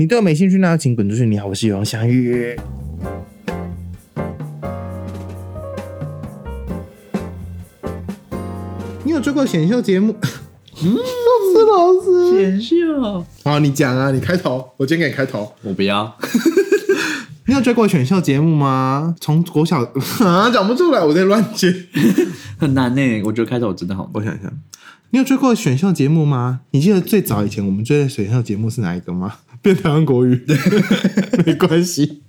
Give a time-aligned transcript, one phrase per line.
[0.00, 1.26] 你对我没兴趣，那请滚出去。
[1.26, 2.58] 你好，我是王祥宇。
[9.04, 10.16] 你有追过选秀节目？
[10.82, 12.30] 嗯，是老师。
[12.32, 15.52] 选秀，好，你讲啊，你开头，我今天给你开头。
[15.60, 16.16] 我不要。
[17.44, 19.14] 你有追过选秀节目吗？
[19.20, 19.82] 从国小
[20.24, 21.70] 啊，讲不出来，我在乱接，
[22.56, 23.22] 很难呢。
[23.26, 24.10] 我觉得开头真的好。
[24.14, 24.50] 我想想，
[25.10, 26.60] 你有追过选秀节目吗？
[26.70, 29.34] 你记得最早以前我们追的选秀节目是哪一个吗？
[29.62, 30.42] 变台湾国语，
[31.44, 32.22] 没关系。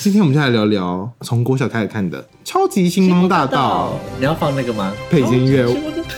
[0.00, 3.96] 今天我们就来聊聊从国小开始看的《超级星光大道》。
[4.18, 4.92] 你要放那个吗？
[5.08, 5.64] 配音乐，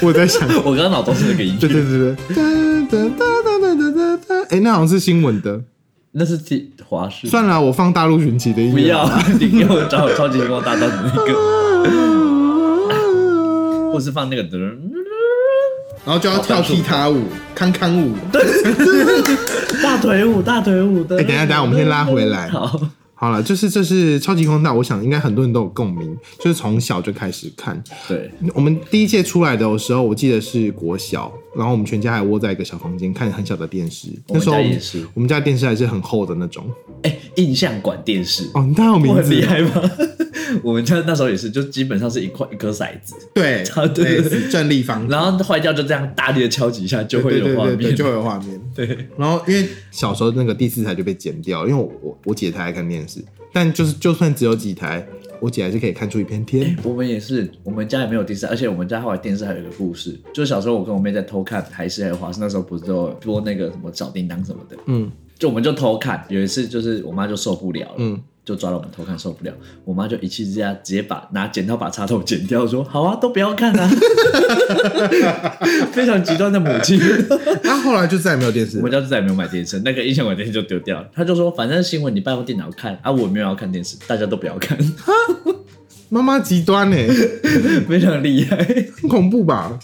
[0.01, 1.61] 我在想， 我刚刚脑中是那个音乐。
[1.61, 2.15] 对对对对。
[2.35, 2.43] 哒
[2.91, 4.35] 哒哒哒哒哒哒。
[4.49, 5.63] 哎，那好像是新闻的。
[6.13, 6.41] 那是
[6.89, 7.29] 华视。
[7.29, 8.73] 算了，我放大陆寻奇的音乐。
[8.73, 9.07] 不要，
[9.39, 11.35] 你给我找超级星光大道的那个，
[13.93, 14.59] 或是放那个的。
[16.05, 17.23] 然后就要跳踢踏舞、
[17.55, 18.43] 康康舞，对，
[19.83, 21.19] 大腿舞、大腿舞的。
[21.19, 22.47] 哎，等下，等下，我们先拉回来。
[22.53, 22.79] 好，
[23.15, 27.83] 好了，就是这是超级空大，我想应该很多人都有共鸣，就是从小就开始看。
[28.07, 34.09] 对，我们第一届出来的时候，我记得是国小，然后我们全家还窝在一个小房间看很小的电视。
[34.29, 34.57] 那时候
[35.15, 36.67] 我们家电视还是很厚的那种。
[37.03, 39.71] 哎，印象馆电视哦，你太有名字，厉害吗？
[40.63, 48.61] 我们家那时候也是，就基本上是一块一颗骰子，对，对，正立方，然后坏掉就这样大力的敲几下就会有画面，就会有画面。
[48.75, 53.21] 对，然后因为小时候那个第四台就被剪掉，因为我我姐她爱看电视，
[53.53, 55.07] 但就是就算只有几台，
[55.41, 56.77] 我姐还是可以看出一片天。
[56.83, 68.21] 我们也是，我们家也没有第四，而且我们家后来电视还有一个故事，就是小时候我跟我妹在偷看台视还有华视，那时候不是都播那个什么小叮当什么的，嗯，就我们就偷看，有一次就是我妈就受不了了，嗯。
[68.45, 69.53] 就抓了我们偷看受不了，
[69.87, 73.91] 我妈就一气之下直接把拿剪刀把插头剪掉，说好啊，都不要看啊，
[75.93, 77.01] 非常极端的母亲。
[77.65, 81.09] 她后来就再也没有电视，我们家就再也没有买电视，那个音响管电视就丢掉了。
[81.15, 84.77] 他就说，反正新闻你拜用电脑看啊，我没有要看电视，大家都不要看。
[86.11, 86.97] 妈妈极端呢，
[87.89, 88.57] 非常厉害，
[89.01, 89.79] 很恐怖吧？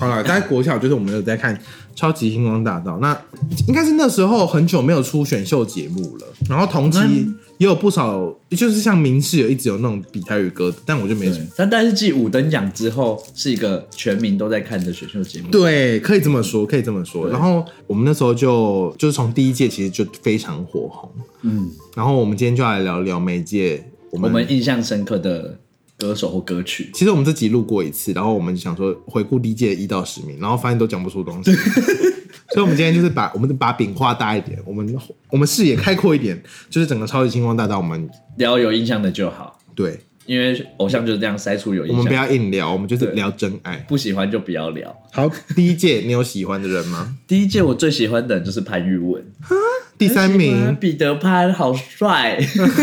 [0.00, 1.56] 好了，在国小就是我们有在看
[1.94, 3.16] 《超级星光大道》，那
[3.68, 6.98] 应该是那时候很久没有出选秀节目了，然后同期。
[7.58, 11.30] 也有不少，就是像明视有一直有那种比台语歌，但我就没。
[11.56, 15.48] 但但是继五等奖之后，是一个全民都在看的选秀节目。
[15.50, 17.28] 对，可以这么说，可以这么说。
[17.28, 21.10] 然后我们那时候就就是从第一届其实就非常火红，
[21.42, 21.70] 嗯。
[21.94, 25.56] 然后我们今天就来聊聊每届我们印象深刻的
[25.96, 26.90] 歌手或歌曲。
[26.92, 31.52] 其实我们这集录过一次，然后我们想说回顾第一届一到十名，然后发现都讲不出东西。
[32.50, 34.96] 所以，我们今天就是把我们把饼画大一点，我们
[35.30, 39.58] 我们视野开阔一点，就是整个超级星光大道，我们聊有印象的就好。
[39.74, 41.98] 对，因为偶像就是这样筛出有印象。
[41.98, 43.76] 我们不要硬聊，我们就是聊真爱。
[43.88, 44.94] 不喜欢就不要聊。
[45.10, 47.16] 好，第一届你有喜欢的人吗？
[47.26, 49.24] 第一届我最喜欢的就是潘玉文。
[49.96, 52.36] 第三名，彼得潘好帅，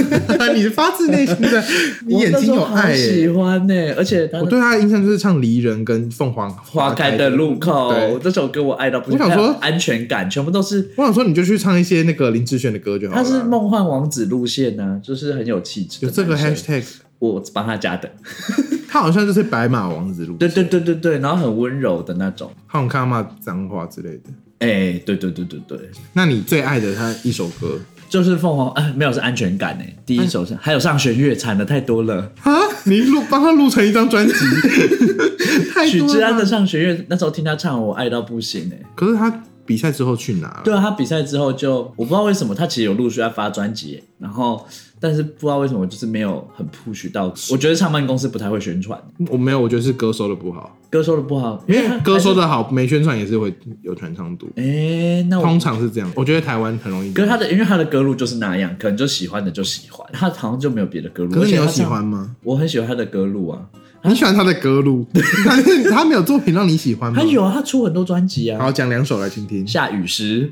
[0.55, 1.63] 你发自内心的，
[2.07, 3.73] 你眼睛有爱，喜欢呢。
[3.97, 9.19] 而且我对他的印象就是唱《离人》跟《凤凰花开的路口》这首歌，我爱到不行。
[9.19, 10.89] 我想说安全感全部都是。
[10.95, 13.21] 我想说你就去唱一些那个林志炫的歌就好了。
[13.21, 16.05] 他是梦幻王子路线呢，就是很有气质。
[16.05, 16.83] 有这个 hashtag，
[17.19, 18.09] 我帮他加的。
[18.87, 24.23] 他好像就是白马王子路线，对对对对对，然后很温柔的那种，他很看骂脏话之类的。
[24.61, 25.77] 哎，对对对对对，
[26.13, 27.79] 那你最爱的他一首歌？
[28.07, 32.31] 就是凤凰，哎，没有是安全感哎，第一首是，还有上弦月，惨的太多了。
[32.43, 32.51] 啊！
[32.83, 34.33] 你录帮他录成一张专辑，
[35.89, 38.85] 许志安的上弦月，那时候听他唱，我爱到不行哎。
[38.95, 40.61] 可是他比赛之后去哪？
[40.65, 44.65] 对啊，他比赛之后就我不知道为什么，他其实有陆续在发专辑，然后。
[45.03, 47.33] 但是不知道为什么，就是没有很 push 到。
[47.49, 49.01] 我觉得唱片公司不太会宣传。
[49.31, 50.77] 我没有，我觉得是歌收的不好。
[50.91, 53.51] 歌收的不好，因为歌收的好，没宣传也是会
[53.81, 54.47] 有传唱度。
[54.57, 56.11] 哎，那通常是这样。
[56.13, 57.11] 我觉得台湾很容易。
[57.13, 60.07] 可是他的，因为他的歌路就是那样，可能就喜欢的就喜欢。
[60.13, 61.31] 他好像就没有别的歌路。
[61.31, 62.35] 可是你有喜欢吗？
[62.43, 63.59] 我很喜欢他的歌路啊。
[64.03, 65.05] 你喜欢他的歌路？
[65.45, 67.19] 但 是他没有作品让你喜欢吗？
[67.21, 68.59] 他有啊，他出很多专辑啊。
[68.61, 69.65] 好，讲两首来听听。
[69.67, 70.51] 下雨时，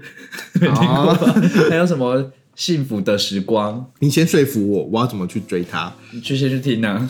[0.61, 1.13] 没听过。
[1.69, 2.31] 还有什么？
[2.55, 5.93] 幸福的时光，你先说服我，我要怎么去追他？
[6.11, 7.09] 你去先去听啊。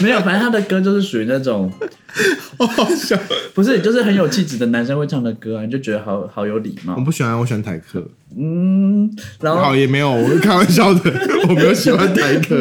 [0.00, 1.70] 没有，反正他的歌就是属于那种，
[2.58, 3.18] 好笑，
[3.54, 6.94] 不是，就是很有气质的男生会唱的歌啊，你就觉得好好有礼貌。
[6.96, 8.06] 我不喜欢，我喜欢台客。
[8.36, 9.10] 嗯，
[9.40, 11.12] 然后好也没有，我开玩笑的，
[11.48, 12.56] 我没有喜欢台客，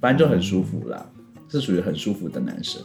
[0.00, 1.06] 反正就很舒服啦，
[1.50, 2.82] 是属于很舒服的男生。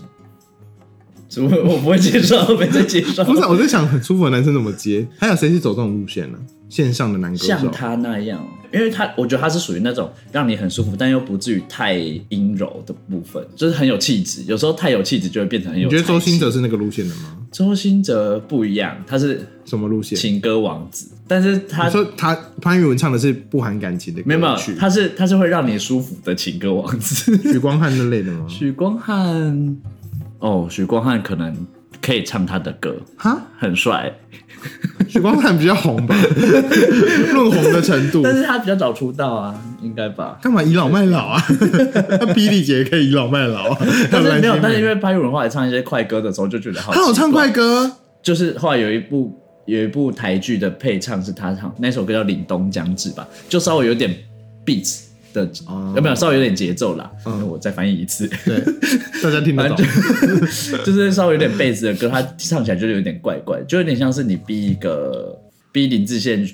[1.36, 3.24] 我我不会接受，没在接受。
[3.24, 5.08] 不是，我在想很舒服的男生怎么接？
[5.18, 6.38] 还有谁是走这种路线呢？
[6.74, 8.44] 线上的男歌手像他那样，
[8.74, 11.94] 因为他我觉得他是属于那种让你很舒服，但又不至于太
[12.30, 14.42] 阴柔的部分，就是很有气质。
[14.48, 15.88] 有时候太有气质就会变成很有。
[15.88, 17.38] 你觉得周星哲是那个路线的吗？
[17.52, 20.18] 周星哲不一样，他是什么路线？
[20.18, 27.38] 情歌王子，但是他你说他潘越文唱的是不含感情的歌没有没有曲，，他是他是会让你舒服的情歌王子。
[27.54, 28.48] 许光汉那类的吗？
[28.50, 29.78] 许光汉，
[30.40, 31.56] 哦，许光汉可能
[32.02, 34.12] 可以唱他的歌，哈，很帅，
[35.10, 36.16] 许光汉比较红吧，
[37.34, 38.22] 论红的程度。
[38.24, 40.38] 但是他比较早出道啊，应该吧？
[40.42, 41.40] 干嘛倚老卖老啊？
[41.46, 43.78] 他霹雳姐也可以倚老卖老啊。
[44.12, 46.94] 但是没有，但是因为为潘越文后来唱一些快歌的时候，就觉得好。
[46.94, 54.14] 他有唱快，歌，就是后来有一部有一部台剧的配唱是他唱，那首歌叫《凛冬将至》吧，就稍微有点
[54.66, 55.02] beat
[55.34, 57.12] 的，哦有没有稍微有点节奏啦？
[57.26, 58.28] 嗯我再翻译一次。
[58.46, 58.60] 对，
[59.22, 59.78] 大家听得懂。
[59.78, 65.38] 就 就是稍微有点贝斯的歌，它唱起来就有点怪怪，就有点像是你逼一个
[65.72, 66.48] 逼林志炫，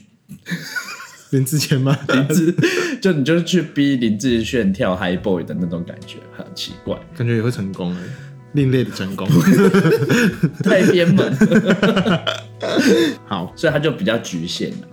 [1.32, 1.98] 林志炫吗？
[2.08, 2.56] 林志
[3.02, 8.02] 就你就是去逼林志炫跳 High Boy 的那种感觉，很奇怪，感觉也会成功哎，
[8.54, 9.28] 另类的成功。
[10.64, 11.36] 太偏门，
[13.26, 14.88] 好所以他就比较局限了。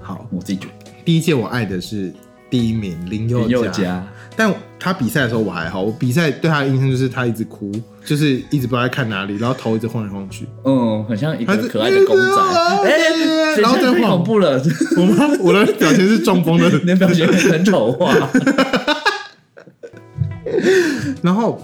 [0.00, 0.72] 好，我自己觉得
[1.04, 2.12] 第一届我爱的是
[2.48, 4.04] 第一名林宥林宥嘉，
[4.36, 7.72] 但他比赛的时候我还好，我比赛对他的印象就是他一直哭，
[8.04, 10.46] 就是一直不知道在看哪里，然后头一直晃来晃去。
[10.64, 12.22] 嗯，很像一个可爱的公仔，
[12.84, 14.62] 哎，然后太恐怖了，
[14.96, 15.26] 我妈？
[15.40, 18.14] 我的表情是中风的， 你的表情很丑化。
[21.22, 21.60] 然后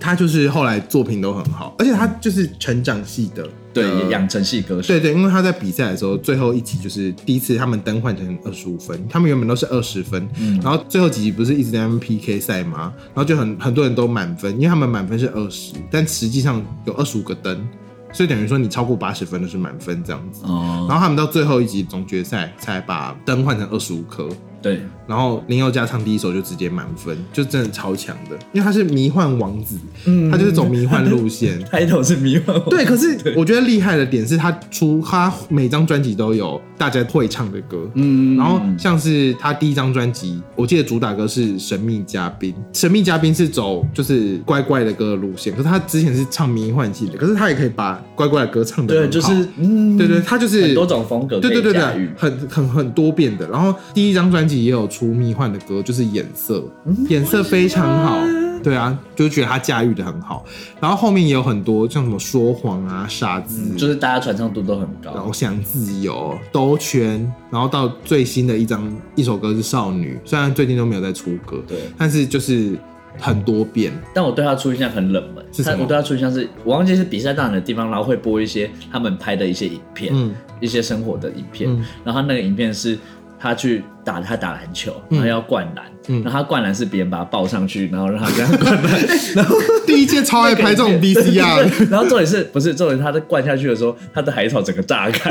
[0.00, 12.92] 他就是后来作品都很好，而且他就是成长系的，对，呃养成系歌手，对对，因为他在比赛的时候，最后一集就是第一次他们灯换成二十五分，他们原本都是二十分，嗯然后最后几集不是一直在 PK 赛吗？
[13.14, 17.68] 然后就很很多人都满分，因为他们满分是二十，但实际上有二十五个灯，
[18.12, 20.42] 所以等于说你超过八十分都是满分这样子。
[20.44, 24.28] 哦，然后他们到最后一集总决赛才把灯换成二十五颗，
[24.60, 29.76] 对，然后林宥嘉唱第一首就直接满分，就真的超强的，因为他是迷幻王子，
[30.06, 30.30] 嗯。
[30.30, 31.62] 他就是走迷幻路线。
[31.70, 51.82] 开头是迷幻王，对，可是我觉得厉害的点是他出他每张专辑都有大家会唱的歌，嗯，然后像是他第一张专辑，我记得主打歌是《神秘嘉宾》，神秘嘉宾是走就是乖乖的歌的路线，可是他之前是唱迷幻系的，可是他也可以把乖乖的歌唱的对，就是嗯，对对，他就是很多种风格对对对对，
[52.16, 53.48] 很很很多变的。
[53.48, 58.18] 然后第一张专辑也有出迷幻的歌，就是眼色，嗯眼色非常好。
[58.60, 60.44] 对啊，就是觉得他驾驭的很好。
[60.80, 65.26] 然后后面也有很多像什么说谎啊、傻子，就是大家传唱度都很高然高。
[65.26, 72.76] 后想自由、兜圈，然后到最新的一张一首歌是少女，虽然最近都没有在出歌，对，但是就是
[73.16, 73.92] 很多遍。
[74.12, 82.98] 但我对他出印象很冷门，是什我对他出印象是我忘记是比赛到哪个地方，然后会播一些他们拍的一些影片，嗯一些生活的影片，嗯然后他那个影片是。
[83.38, 89.56] 他去打他打篮球，然后要灌篮，嗯然后他灌篮是别人把他抱上去，然后让他这样灌篮，然 后
[89.86, 92.98] 第一届超爱拍这种 VCR，然后重点是不是重点？
[92.98, 95.30] 他在灌下去的时候，他的海草整个炸开。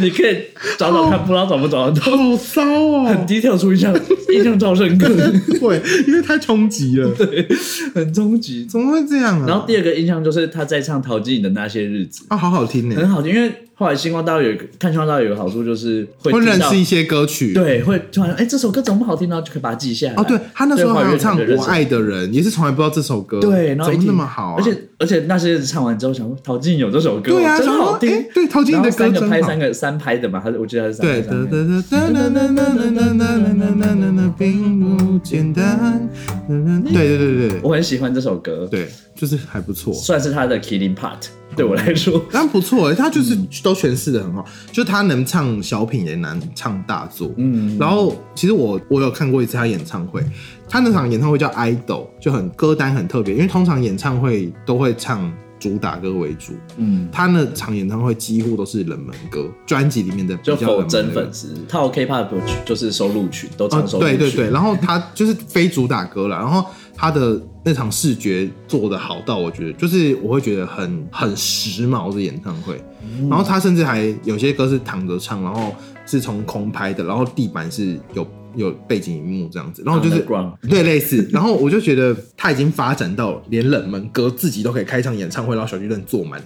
[0.00, 0.36] 你可以
[0.76, 2.16] 找找看，不知道找不找得到。
[2.16, 3.04] 好骚哦！
[3.04, 3.94] 很低调出印象，
[4.34, 5.08] 印象超深刻，
[5.60, 7.46] 对，因为太冲击了， 对
[7.94, 8.66] 很终极。
[8.66, 9.46] 怎么会这样啊？
[9.48, 13.32] 然后第二个印象就是他在唱陶晶莹的那些日子，啊，好好听呢，很好听。
[13.34, 19.42] 因为后来星光大道有一个看星光大道有个好处就是会,认识一些歌曲，对，会突然哎这首歌怎么不好听呢？
[19.42, 20.14] 就可以把它记下来。
[20.14, 28.24] 哦，对他那时候还唱《我爱的人》，也是从来不知道这首歌，对，然后那么好、而且而且那些人唱完之后想说陶晶莹有这首歌，对啊，真好听。
[28.32, 31.22] 对，陶晶莹的歌真拍三个三拍的嘛，还是我记得还是三拍的。
[31.22, 36.08] 对对对对对对对对对对对对对对，并不简单。
[36.48, 41.26] 对对对对，我很喜欢这首歌，对，就是还不错，算是他的 killing part。
[41.54, 42.24] 对我来说。
[42.30, 47.30] 但不错哎，他就是都诠释的很好，就他能唱小品也能唱大作。
[47.36, 50.22] 嗯，然后其实我我有看过一次他演唱会，
[50.68, 64.16] 他那场演唱会叫 idol，就很歌单很特别，因为通常演唱会都会唱主打歌为主，嗯，他那场演唱会几乎都是冷门歌，专辑里面的比就否较真粉丝，套 K-pop 曲就是收录曲，都哦唱收，录曲。
[64.16, 80.26] 对对对，然后他就是非主打歌了，然后他的那场视觉做的好到，我觉得就是我会觉得很很时髦的演唱会，嗯然后他甚至还有些歌是躺着唱，然后是从空拍的，然后地板是有有背景荧幕这样子，然后就是
[80.68, 86.40] 对类似， 然后我就觉得他已经发展到连冷门歌自己都可以开场演唱会，然后小巨蛋坐满，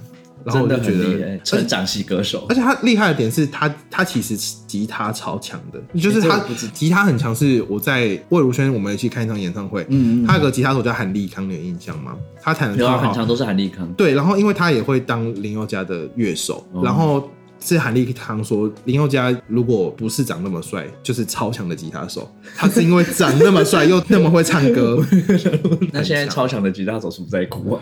[0.48, 2.54] 然后我真就觉得成长系歌手而。
[2.54, 6.40] 且他厉害的点是他，他其实吉他超强的，就是他
[6.72, 7.28] 吉他很强。
[7.34, 12.16] 是我在魏如萱我们一起看一场演唱会，嗯嗯他有个吉他手叫韩立康，你有印象吗？
[12.40, 14.14] 他弹的有超好，啊很强都是韩立康，对。
[14.14, 22.28] 然后因为他也会当林宥嘉的乐手，哦然后是韩立康说林宥嘉如果不是长那么帅，就是超强的吉他手。
[22.56, 25.04] 他是因为长那么帅又那么会唱歌。
[25.92, 27.80] 那现在超强的吉他手是不是在哭啊？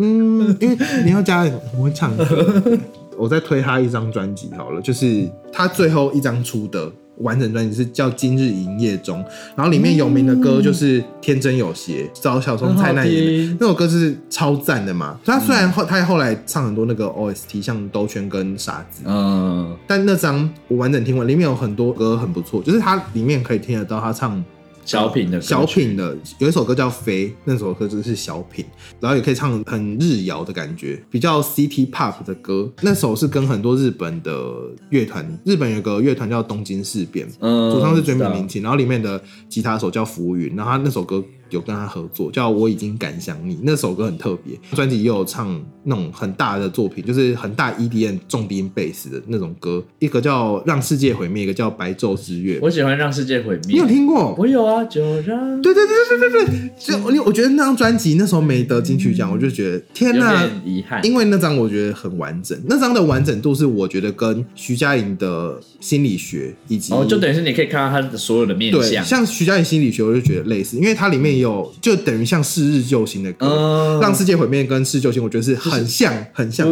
[0.00, 2.62] 嗯，因为林宥嘉很会唱歌。
[3.18, 9.18] 我再推他一张专辑好了，就是他最后一张出的完整专辑是叫《今日营业中》，
[9.54, 15.20] 然后里面有名的歌就是《天真有邪》，找小松菜奈演的那首歌是超赞的嘛。
[15.22, 24.42] 他虽然后他后来唱很多那个 OST，像兜圈跟傻子，嗯，但那张我完整听完，里面有很多歌很不错，就是他里面可以听得到他唱。
[24.90, 28.64] 小品的小品的有一首歌叫《飞》，那首歌就是小品，
[28.98, 32.68] 然后也可以唱很日摇的感觉，比较 City Pop 的歌。
[32.80, 34.52] 那首是跟很多日本的
[34.88, 41.24] 乐团，日本有个乐团叫东京事变，嗯主唱是追名林檎，然后里面的吉他手叫浮云，然后他那首歌。
[41.50, 52.58] 有跟他合作，叫我已经敢想你那首歌很特别，专辑也有唱那种很大的作品，就是很大 EDM 重低音贝斯的那种歌，一个叫让世界毁灭，一个叫白昼之月。
[52.62, 54.34] 我喜欢让世界毁灭，你有听过？
[54.38, 71.40] 我有啊，就让对对对对对对对，就我我觉得那张专辑那时候没得金曲奖，我就觉得天呐，遗憾，因为那张我觉得很完整，那张的完整度是我觉得跟徐佳莹的心理学以及哦，就等于是你可以看到他的所有的面相，像徐佳莹心理学，我就觉得类似，因为它里面。
[71.40, 76.68] 有就等于像是日救星的歌，让世界毁灭跟世救星，我觉得是很像很像。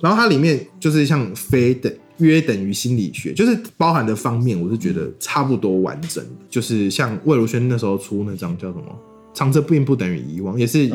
[0.00, 6.24] 然后它里面就是像非等约等于心理学，就是包含的方面，我是觉得差不多完整。
[6.48, 8.84] 就是像魏如萱那时候出那张叫什么？
[9.34, 10.88] 长着并不等于遗忘，也是，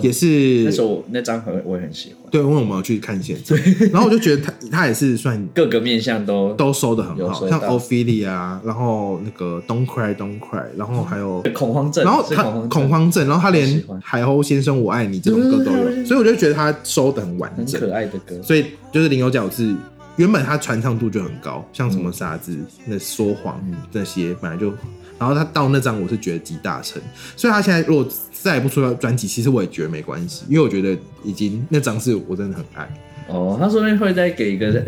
[0.00, 2.30] 也是那时候那张很我也很喜欢。
[2.30, 3.58] 对，因为我们有去看现场，
[3.92, 18.40] 然后我就觉得他他也是算各个面相都都收的很好，像 Ophelia，然后那个 Don't Cry Don't Cry，然后还有 恐慌症，然后他恐慌症，然后他连海鸥先生我爱你这种歌都有，所以我就觉得他收的很完整，很可爱的歌。
[18.40, 19.74] 所以就是林有角是
[20.14, 22.56] 原本他传唱度就很高，像什么傻子
[22.86, 24.72] 那说谎那些本来就。
[25.20, 27.00] 然后他到那张，我是觉得集大成，
[27.36, 32.90] 所以他现在如果再也不出专辑，其实我也觉得没关系，因为我觉得已经那张是我真的很爱。
[33.28, 34.82] 哦，他说不定会再给一个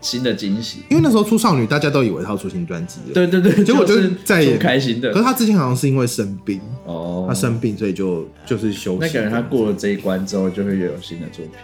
[0.00, 3.14] 新的惊喜，因为那时候出少女，大家都以为他要出新专辑了。
[3.14, 5.12] 对对对，结果就是再也开心的。
[5.12, 8.98] 可是他之前好像是因为生病哦，他生病所以就就是休息。
[9.00, 11.54] 那可能他过了这一关之后，就会又有新的作品。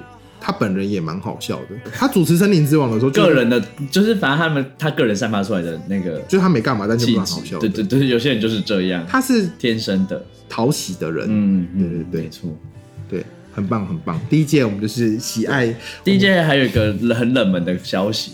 [0.44, 1.90] 他本人也蛮好笑的。
[1.90, 3.58] 他主持《森林之王》的时候，个人的，
[3.90, 7.58] 就是反正他们他个人散发出来的那个，就是他没干嘛，但就蛮好笑。
[7.58, 9.02] 对对对，有些人就是这样。
[9.08, 11.26] 他是天生的讨喜的人。
[11.30, 12.50] 嗯，对对对，没错，
[13.08, 13.24] 对，
[13.54, 14.20] 很棒很棒。
[14.28, 15.74] 第一届我们就是喜爱。
[16.04, 18.32] 第一届还有一个很冷门的消息。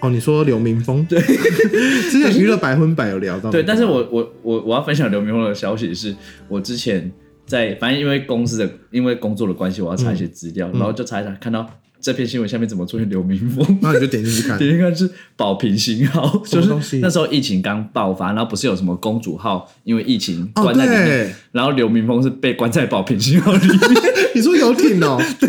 [0.00, 1.04] 哦，你说刘明峰？
[1.04, 1.20] 对，
[2.10, 3.50] 之前娱乐百分百有聊到。
[3.50, 6.16] 对，但是我我我我要分享刘明峰的消息是，
[6.48, 7.12] 我之前
[7.50, 11.68] 在反正因为公司的因为工作的关系，我要查一些资料，然后就查一查看到。
[12.00, 13.78] 这篇新闻下面怎么出现刘明峰？
[13.82, 23.78] 那你就点进去看， 点进去看是保平星号，就是那时候疫情刚爆发，然后不是有什么公主号因为疫情关在里面，然后刘明峰是被关在保平星号里面。
[24.34, 25.20] 你说游艇哦？
[25.40, 25.48] 对，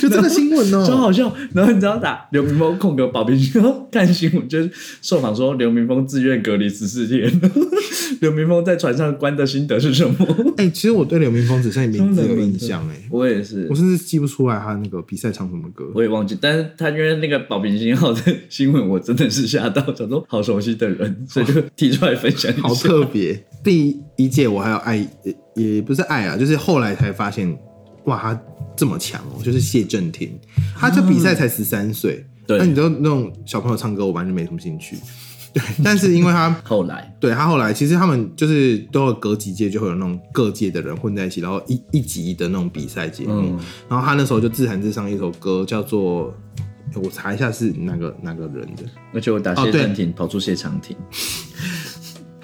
[0.00, 1.34] 就这个新闻哦，超好笑。
[1.54, 7.40] 然后你知道打刘明峰空格保平星号看新闻，就是受访说刘明峰自愿隔离十四天。
[8.20, 10.14] 刘明峰在船上关的心得是什么？
[10.58, 15.63] 哎，其实我对刘明峰只剩名字有印象，哎，我也是，我甚至记不出来他那个比赛场什么。
[15.94, 22.62] 我也忘记，但是他因为那个保平星号的新闻，我真的是吓到，想说好熟悉的人， 所以就提出来分享一下。
[22.62, 25.06] 好特别，第一届我还有爱，
[25.54, 27.56] 也不是爱啊，就是后来才发现，
[28.04, 28.42] 哇，他
[28.76, 30.38] 这么强哦，就是谢震廷，
[30.76, 34.96] 他这比赛才十三岁，那你知道那种小朋友唱歌，我完全没什么兴趣。
[35.54, 43.56] 对，但是因为他 后来，对他后来，其实他们就是都有隔几届就会有那种各界的人混在一起，然后一一集的那种比赛节目。
[43.88, 46.34] 然后他那时候就自弹自唱一首歌，叫做
[46.96, 48.82] 我查一下是哪个哪个人的。
[49.12, 50.96] 而且我打谢长廷跑出谢长廷，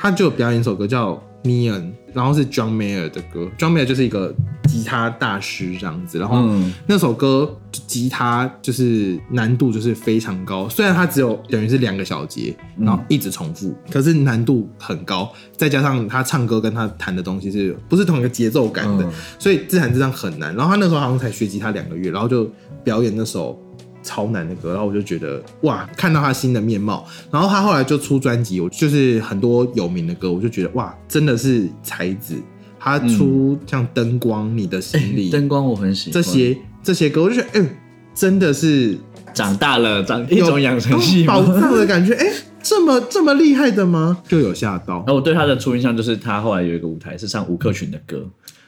[0.00, 1.22] 他就表演一首歌叫。
[1.42, 4.30] Neon，然后是 John Mayer 的歌，John Mayer 就是一个
[4.68, 6.46] 吉他大师这样子，然后
[6.86, 20.54] 那首歌吉他就是难度就是非常高，虽然它只有等于是两个小节，然后一直重复，可是难度很高，再加上他唱歌跟他弹的东西是不是同一个节奏感的，所以自弹自唱很难。
[20.54, 22.46] 然后他那时候好像才学吉他两个月，然后就
[22.84, 23.58] 表演那首。
[24.02, 32.34] 超难的歌，然后我就觉得哇，看到他新的面貌，然后他后来就出专辑，我就是很多有名的歌，我就觉得哇，真的是才子。
[32.82, 37.76] 他出像灯光，你的心里， 灯光我很喜欢这些这些歌，我就觉得哎，
[38.14, 38.96] 真的是
[39.34, 42.26] 长大了，长一种养成系宝藏的感觉，哎，
[42.62, 44.22] 这么这么厉害的吗？
[44.26, 44.94] 就有吓到。
[45.00, 48.26] 然后我对他的初印象就是他后来有一个舞台是唱吴克群的歌，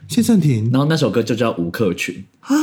[0.09, 2.55] 谢振廷，然后那首歌就叫吴克群啊。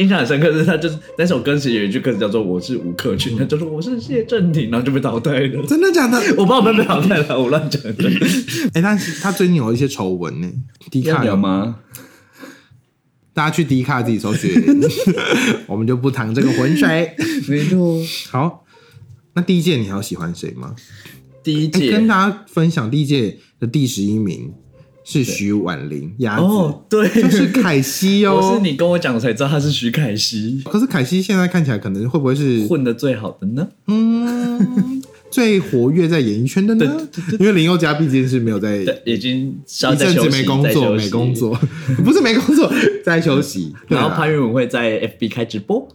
[0.00, 5.66] 印象很深刻，是他就是那首歌词有一句歌词叫做“我是吴克群”，他就说我是谢振廷，然后就被淘汰了。
[5.66, 6.18] 真的假的？
[6.38, 8.10] 我不知道有没有被淘汰了，我乱讲的。
[8.72, 10.50] 哎、但是他最近有一些丑闻呢，
[10.90, 11.80] 低要卡聊吗？
[13.34, 14.50] 大家去低卡自己搜寻，
[15.68, 17.14] 我们就不淌这个浑水。
[17.46, 18.64] 没错，好，
[19.34, 20.74] 那第一届你还有喜欢谁吗？
[20.76, 20.82] 哎、
[21.44, 24.52] 第一届跟大家分享第一届的第十一名
[25.10, 28.36] 是徐婉玲，鸭子，哦，对，就是凯西哦。
[28.40, 33.66] 我是你跟我讲，我才知道他是徐凯西，可是凯西现在看起来可能会不会是混的最好的呢。
[33.88, 37.08] 嗯最活跃在演艺圈的呢？
[37.38, 39.56] 因为林宥嘉毕竟是没有在，已经
[39.92, 41.56] 一阵子没工作，没工作，
[42.04, 42.68] 不是没工作，
[43.04, 43.72] 在休息。
[43.86, 45.86] 然后潘越文会在 FB 开直播，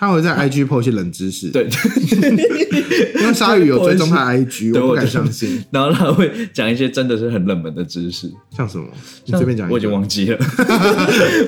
[0.00, 1.68] 他会在 IG po 一些冷知识，对，
[3.20, 5.62] 因为鲨鱼有追踪他 IG， 对我不敢相信。
[5.70, 8.86] 然后他会讲一些真的是很冷门的知识，像什么？
[9.26, 10.38] 你随便讲我已经忘记了。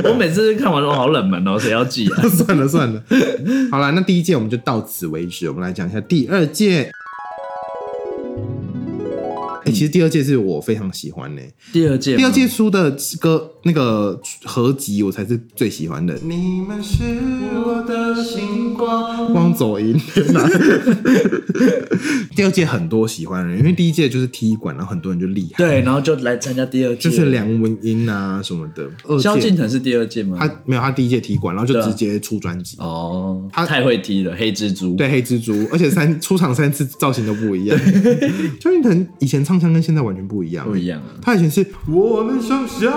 [0.05, 2.29] 我每次看完都好冷门哦，谁要记啊？
[2.29, 3.03] 算了算了，
[3.73, 5.49] 好了，那第一届我们就到此为止。
[5.49, 6.93] 我们来讲一下第二届。
[9.73, 16.15] 哎、其实第二届是我非常喜欢的、第二届，第二届出的歌那个合集，我才是最喜欢的。
[16.23, 17.03] 你们是
[17.65, 19.99] 我的星光，光走音！
[22.35, 29.19] 第二届很多喜欢的人，因为第一届就是踢馆，然后很多人就厉害，对，然后就来参加第二届，就是梁文音啊什么的。
[29.19, 30.37] 萧敬腾是第二届吗？
[30.39, 32.77] 他没有，他第一届踢馆，然后就直接出专辑。
[32.79, 34.95] 哦，他太会踢了，黑蜘蛛。
[34.97, 37.79] 对，黑蜘蛛，而且三 出场三次造型都不一样。
[38.61, 41.15] 萧敬腾以前唱腔跟现在完全不一样，不一样啊。
[41.23, 42.93] 他以前是我能想象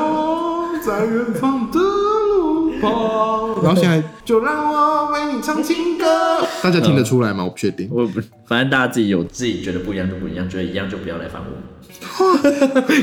[0.84, 6.06] 在远方的路旁，然后现在就让我为你唱情歌。
[6.64, 7.44] 大家听得出来吗？
[7.44, 7.88] 我不确定。
[7.92, 11.52] 我不，反正大家自己有自己觉得不一样就不一样，觉得一样就不要来烦我。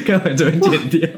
[0.05, 1.09] 看完这边剪掉。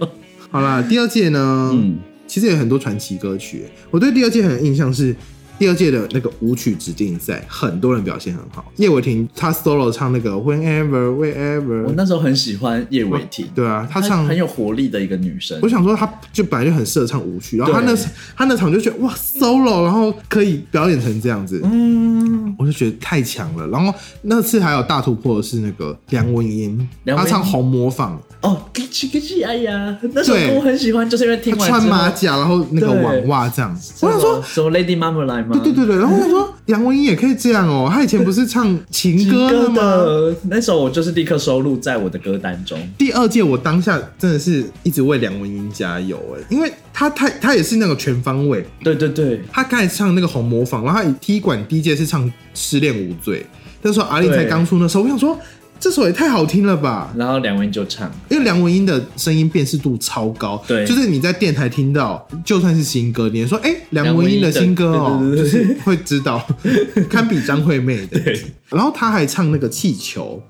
[0.50, 3.64] 好啦，第二届呢，嗯其实有很多传奇歌曲。
[3.90, 5.16] 我对第二届很有印象是。
[5.58, 8.64] 第二届的那个舞曲指定赛，很多人表现很好。
[8.76, 15.58] 叶伟霆他 solo 唱那个 Whenever Wherever，我那时候很喜欢叶伟霆，对啊，他她唱很有活力的一个女生。
[15.60, 15.68] 我。
[15.74, 18.04] 想说，他就本来就很适合唱舞曲，然后他那对。
[18.36, 23.66] 他那场就觉得哇 solo，然后可以表演成这样子，嗯，我就觉得太强了。
[23.66, 27.32] 然后那次还有大突破的是那个梁文音，梁文音。
[27.32, 30.48] 他唱《红模仿哦，咯叽咯叽，哎呀，那首对。
[30.48, 33.76] 歌我很喜欢，就是因为》，听他完穿马甲，然后那个网袜这样。
[34.02, 35.58] 我想说，什么 Lady Marmalade 吗？
[35.62, 39.80] 对对对，然后我想说，梁文英也可以这样哦，他以前不是唱情情歌的歌吗？
[39.82, 42.78] 的那首我就是立刻收录在我的歌单中。
[42.96, 53.40] 第二届我当下真的是一直为梁文音加油哎，因为他他他也是那个全方位，对对对，他刚才唱那个红模仿，然后他踢馆第一届是唱《失恋无罪》，
[53.82, 55.38] 那时候阿令才刚出，那时候我想说
[55.80, 60.86] 这首也太好听了吧，然后梁文音就唱，因为梁文音的声音辨识度超高，对。
[60.86, 66.46] 就是你在电台听到，就算是新歌，你也说哎、梁文音的新歌哦，就是会知道，
[67.10, 68.18] 堪比张惠妹的。
[68.24, 68.40] 对。
[68.70, 70.42] 然后他还唱那个气球，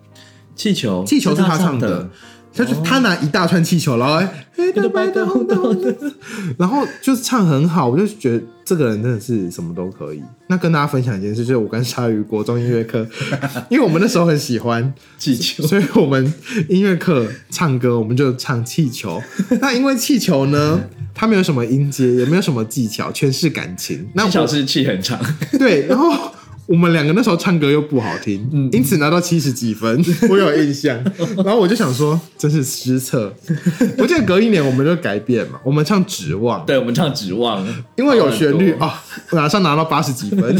[0.55, 1.89] 气球，气球是他唱的。
[1.89, 2.11] 的。。
[2.57, 5.95] 他就他拿一大串气球，然后哎黑的白的红的红的，
[6.59, 10.23] 然后就是唱很好，我就觉得这个人真的是什么都可以。
[10.47, 13.07] 那跟大家分享一件事，就是我跟鲨鱼国中音乐课，
[13.69, 16.33] 因为我们那时候很喜欢 气球，所以我们
[16.69, 19.21] 音乐课唱歌，我们就唱气球。
[19.61, 20.81] 那因为气球呢，
[21.15, 24.07] 它没有什么音阶，也没有什么技巧，全是感情。
[24.15, 25.19] 那我是气很长，
[25.59, 26.31] 对，然后
[26.67, 30.99] 我们两个那时候唱歌又不好听，嗯因此拿到七十几分， 我有印象。
[31.37, 33.33] 然后我就想说，真是失策。
[33.99, 40.57] 我记得隔一年我们就改变嘛，我们唱《指望》，对我们唱指望，因为有旋律好啊、马上拿到八十几分。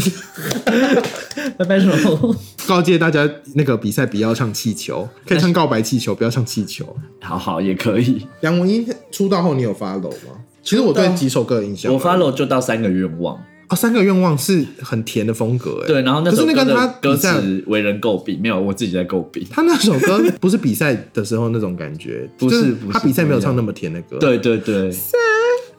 [1.57, 1.89] 拜拜手，
[2.67, 6.95] 告诫大家，那个比赛不要唱气球，可以唱告白气球，不要唱气球。
[7.21, 8.25] 好好也可以。
[8.41, 10.35] 梁文音出道后，你有 follow 吗？
[10.63, 11.93] 其实我对几首歌有印象。
[11.93, 19.45] 我 follow 就到三个愿望，哦，三个愿望是很甜的风格，哎，对，然后那可首歌的是那个他歌比赛，词为人诟病，没有我自己在诟病。
[19.51, 24.91] 他那首歌不是比赛的时候那种感觉，不是就不是他比赛没有唱那么甜的歌，，对对对，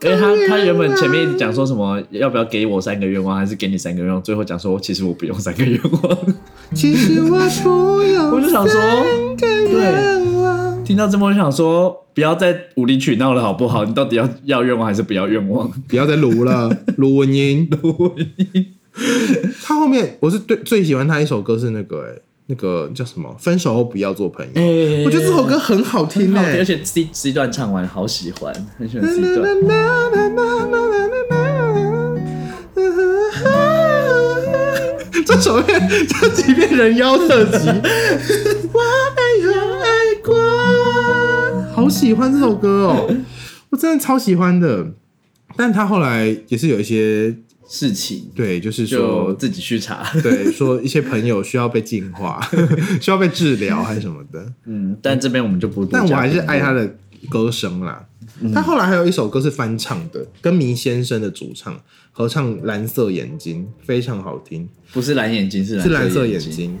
[0.03, 6.17] 因为他他原本前面讲说什么要不要给我三个愿望，还是给你三个愿望，最后讲说其实我不用三个愿望，
[6.75, 8.81] 其实我不用 我就想说，
[9.37, 10.36] 三个愿望，
[10.87, 13.83] 听到这么想说不要再无理取闹了好不好？
[13.83, 15.69] 你到底要要愿望还是不要愿望？
[15.85, 17.69] 不要再撸了，卢文英，
[19.65, 23.35] 他后面我是最最喜欢他一首歌是那个哎、那个叫什么？
[23.37, 24.51] 分手后不要做朋友。
[24.55, 29.45] 哎我觉得这首歌很好听哎、很好听，而且 C C 段唱完好喜欢，很喜欢 C 段。
[35.25, 35.73] 这首歌
[36.07, 37.67] 这几遍人妖特辑，
[41.97, 43.15] 喜欢这首歌哦，
[43.71, 44.93] 我真的超喜欢的。
[45.55, 47.35] 但他后来也是有一些
[47.67, 50.07] 事情，对，就是就说，自己去查。
[50.21, 52.39] 对，说一些朋友需要被净化，
[53.01, 54.53] 需要被治疗还是什么的。
[54.65, 56.07] 嗯，但这边我们就不但。
[56.07, 56.95] 我还是爱他的
[57.29, 58.05] 歌声啦。
[58.53, 61.75] 他后来还有一首歌是翻唱的，跟迷先生的主唱
[62.11, 66.77] 合唱《蓝色眼睛》，非常好听，不是蓝眼睛，是是蓝色眼睛。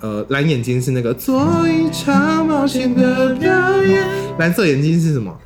[0.00, 4.06] 呃，蓝眼睛是那个做一场冒险的表演，
[4.38, 5.38] 蓝色眼睛是什么？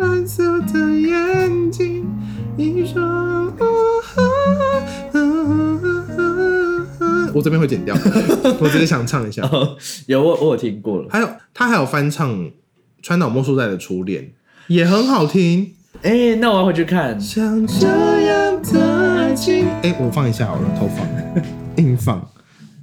[0.00, 2.06] 蓝色的眼睛，
[2.56, 3.24] 一双。
[7.34, 7.96] 我这边会剪掉，
[8.60, 9.42] 我只是想唱一下。
[9.50, 11.08] 哦，有我我有听过了。
[11.10, 12.48] 还有他还有翻唱
[13.02, 14.22] 川岛茉树在的《初恋》，
[14.68, 15.74] 也很好听。
[16.02, 17.20] 哎、那我要回去看。
[17.20, 21.04] 像这样的爱情，哎、我放一下好了，偷放，
[21.76, 22.30] 硬放，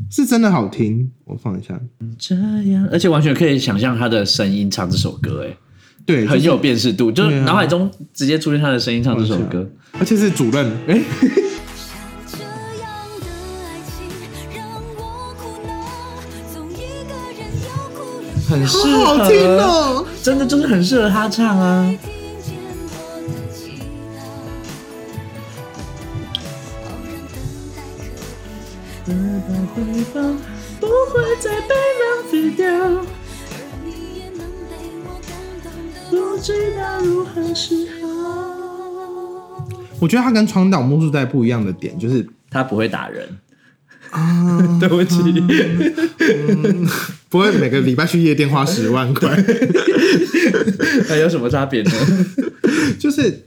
[0.09, 1.11] 是真的好听。
[1.25, 1.79] 我放一下，
[2.17, 2.35] 这
[2.71, 5.57] 样，而且完全可以想象他的声音唱这首歌，哎，
[6.05, 9.69] 对，很有，辨识度，就是脑海中直接出现他的声音唱这首歌。
[9.99, 11.01] 而且是主任，哎、
[12.27, 12.51] 这样
[13.19, 13.27] 的
[13.57, 14.07] 爱情
[14.55, 15.35] 让我
[16.73, 17.47] 一个人。
[18.49, 20.05] 很适合，好好听哦。
[20.23, 21.93] 真的就是很适合他唱啊。
[30.79, 33.05] 不会再被浪费掉，而
[33.85, 35.31] 你也能被我感
[35.63, 35.95] 动的。
[36.09, 39.67] 不知道如何是好。
[39.99, 43.27] 我觉得他跟川岛木树代不一样的点就是，他不会打人，
[44.09, 45.21] 啊对不起。
[47.29, 49.29] 不会每个礼拜去夜店花十万块，
[51.07, 51.91] 还有什么差别呢？
[52.99, 53.45] 就是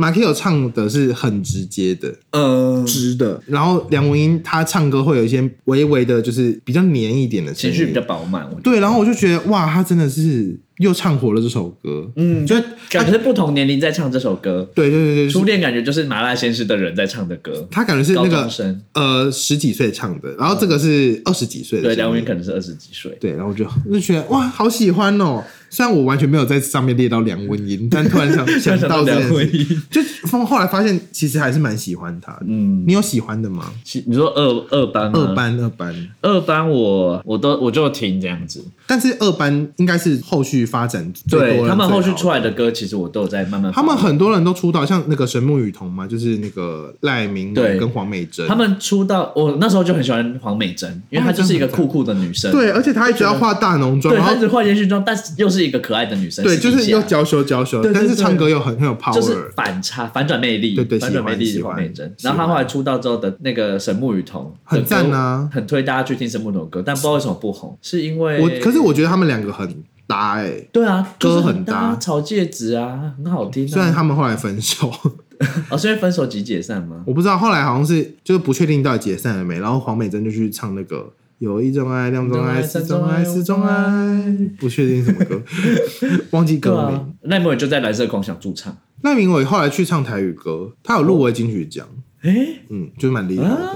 [0.00, 8.48] 马 k 有唱的是很直接的，呃，直的，然后梁文音她唱歌会有一些微微的，就是比较黏一点的情绪比较饱满。
[8.62, 12.54] 对，然后我就觉得哇，她真的是又唱活了这首歌，嗯，就
[12.90, 14.70] 感觉是不同年龄在唱这首歌。
[14.72, 18.48] 对对对对，初是恋感觉就是麻辣鲜师的人在唱的歌，他感觉是那高个。
[18.94, 23.10] 呃十几岁唱的，然后这个是二十几岁的梁文音可能是二十几岁。
[23.18, 25.42] 对，然后我就我就觉得哇，好喜欢哦。
[25.70, 32.46] 虽然我完全没有在上面列到梁文音， 但突然想想到梁文事， 音，就后后来发现其实还是蛮喜欢他的。
[32.46, 33.72] 嗯，你有喜欢的吗？
[33.84, 35.18] 其你说二二班吗？
[35.18, 38.64] 二班二班，二班我我都我就听这样子。
[38.86, 43.70] 但是二班应该是后续发展最多他们后续出来的歌，其实我都有在慢慢。
[43.70, 52.50] 他们很多人都出道，像那个神木雨桐嘛，就是那个赖明对跟黄美珍，他们出道，我那时候就很喜欢黄美珍，因为她就是一个酷酷的女生。
[52.50, 56.44] 对，而且她一直要化大浓妆，对，然后她一直化烟熏妆，但是又是一个可爱的女生。
[56.44, 62.14] 对，就是又娇羞娇羞，但是唱歌又很很有 power，就是反差、反转魅力，对对反转魅力黄美珍。
[62.22, 73.68] 然后她后来出道之后的那个神木雨桐，很赞啊，很推大家去听神木雨桐的歌，但不知道为什么不红，是因为我可是我觉得他们两个很搭哎、对啊，就是歌很搭草戒指啊，很好听、啊。
[73.68, 74.90] 虽然他们后来分手，
[75.70, 77.02] 哦，是因为分手即解散吗？
[77.06, 81.12] 我不知道后来好像是就是不确定到底解散了没，然后黄美珍就去唱那个。
[81.38, 85.40] 有一种爱，两种爱，四种爱，四种爱，不确定什么歌，
[86.32, 86.96] 忘记歌名。
[86.96, 88.76] 啊，赖明伟就在蓝色狂想驻唱。
[89.02, 91.86] 赖明伟后来去唱台语歌，他有入围金曲奖，
[92.22, 92.34] 哎、
[92.70, 93.50] 嗯，就是蛮厉害的。
[93.50, 93.70] 啊，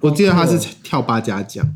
[0.00, 1.66] 我记得他是跳八家奖，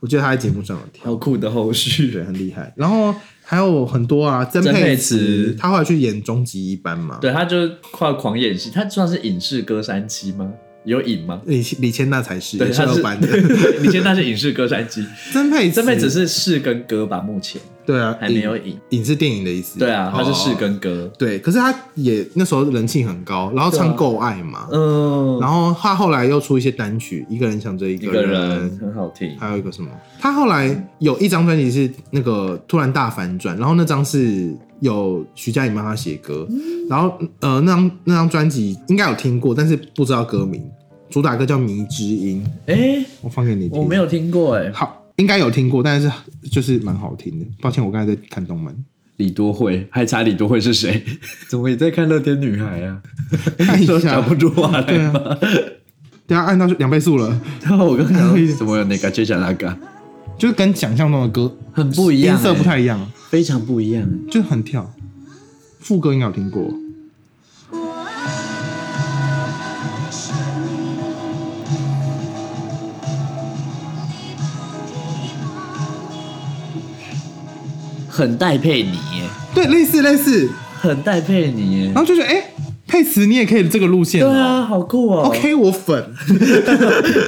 [0.00, 2.10] 我记得他在节目上有跳，好酷的后续。
[2.10, 2.72] 对，很厉害。
[2.74, 7.56] 然后还有很多啊，曾曾沛沛慈慈，他后来去演终极一班嘛，对，他就
[7.90, 10.50] 快狂演戏，他算是影视歌三期吗？
[10.88, 11.40] 有影吗？
[11.44, 13.28] 李李千娜才是对，也是他是二班的，
[13.82, 18.98] 李千娜是影视歌山七，曾沛慈曾沛只是视跟歌吧，目前对啊，还没有影影。
[18.98, 21.10] 影视电影的意思，对啊，他是视哦跟歌。
[21.18, 29.38] 对，可是他也那时候人气很高，然后唱够爱》嘛，嗯，然后他后来又出一些单曲，一个人想着一个一个人很好听。
[29.38, 29.88] 还有一个什么？
[30.18, 36.46] 他后来有一张专辑是那个突然大反转，然后那张是有徐佳莹帮他写歌，
[36.88, 40.62] 然后呃那张那张专辑应该有听过，但是不知道歌名。
[41.10, 43.78] 主打歌叫《迷之音》，哎，我放给你听。
[43.78, 44.70] 我没有听过哎。
[44.72, 46.10] 好，应该有听过，但是
[46.50, 47.46] 就是蛮好听的。
[47.60, 48.74] 抱歉，我刚才在看动漫。
[49.16, 51.02] 李多惠，还查李多惠是谁？
[51.50, 53.02] 怎么也在看乐天女孩啊？
[53.58, 55.12] 看一下讲，不出话对吗？
[56.26, 59.76] 等一下按到两倍速了，然后我刚刚想 怎么有那个接下那个
[60.38, 64.06] 就是跟想象中的歌很不一样音色不欸太一样，非常不一样。
[64.30, 64.88] 就很跳。
[65.80, 66.62] 副歌应该有听过。
[78.18, 79.22] 很戴佩妮耶，
[79.54, 80.50] 对，类似类似，
[80.80, 81.94] 很戴佩妮耶然。
[81.94, 82.57] 后就觉得哎、佩
[82.88, 84.30] 佩慈你也可以这个路线哦。
[84.30, 85.24] 对啊，好酷哦。
[85.26, 86.02] OK，我粉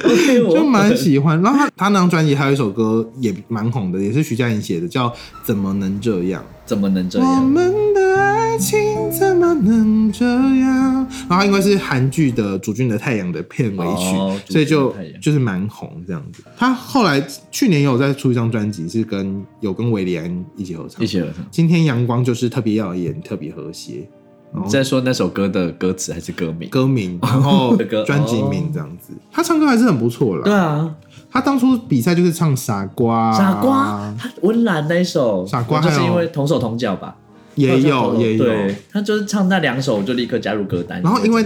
[0.05, 1.41] ，OK，我就蛮喜欢。
[1.43, 5.09] 然后他他那张专辑还有一首歌也蛮红的，也是徐佳莹写的，叫
[5.45, 6.43] 《怎么能这样》。
[6.65, 7.45] 怎么能这样我样？
[7.45, 8.79] 们的爱情
[9.11, 11.07] 怎么能这样？
[11.29, 16.45] 然后因为是韩剧的《主君的太阳》的片尾曲，哦所以就就是蛮红这样子。
[16.57, 17.21] 他后来
[17.51, 21.03] 去年有再出一张专辑，是跟有跟韦礼安一起合唱。
[21.03, 21.45] 一起合唱。
[21.51, 24.09] 今天阳光就是特别耀眼，特别和谐。
[24.53, 26.69] 你在说那首歌的歌词还是歌名？
[26.69, 29.13] 歌名， 然后歌专辑名这样子。
[29.31, 30.43] 他唱歌还是很不错啦。
[30.45, 30.93] 对啊，
[31.31, 37.17] 他当初比赛就是唱傻瓜，傻瓜，他温岚那一首傻瓜就是因为同手同脚吧，
[37.55, 38.45] 也有也有。
[38.45, 41.01] 对，他就是唱那两首，我就立刻加入歌单。
[41.01, 41.43] 然后因为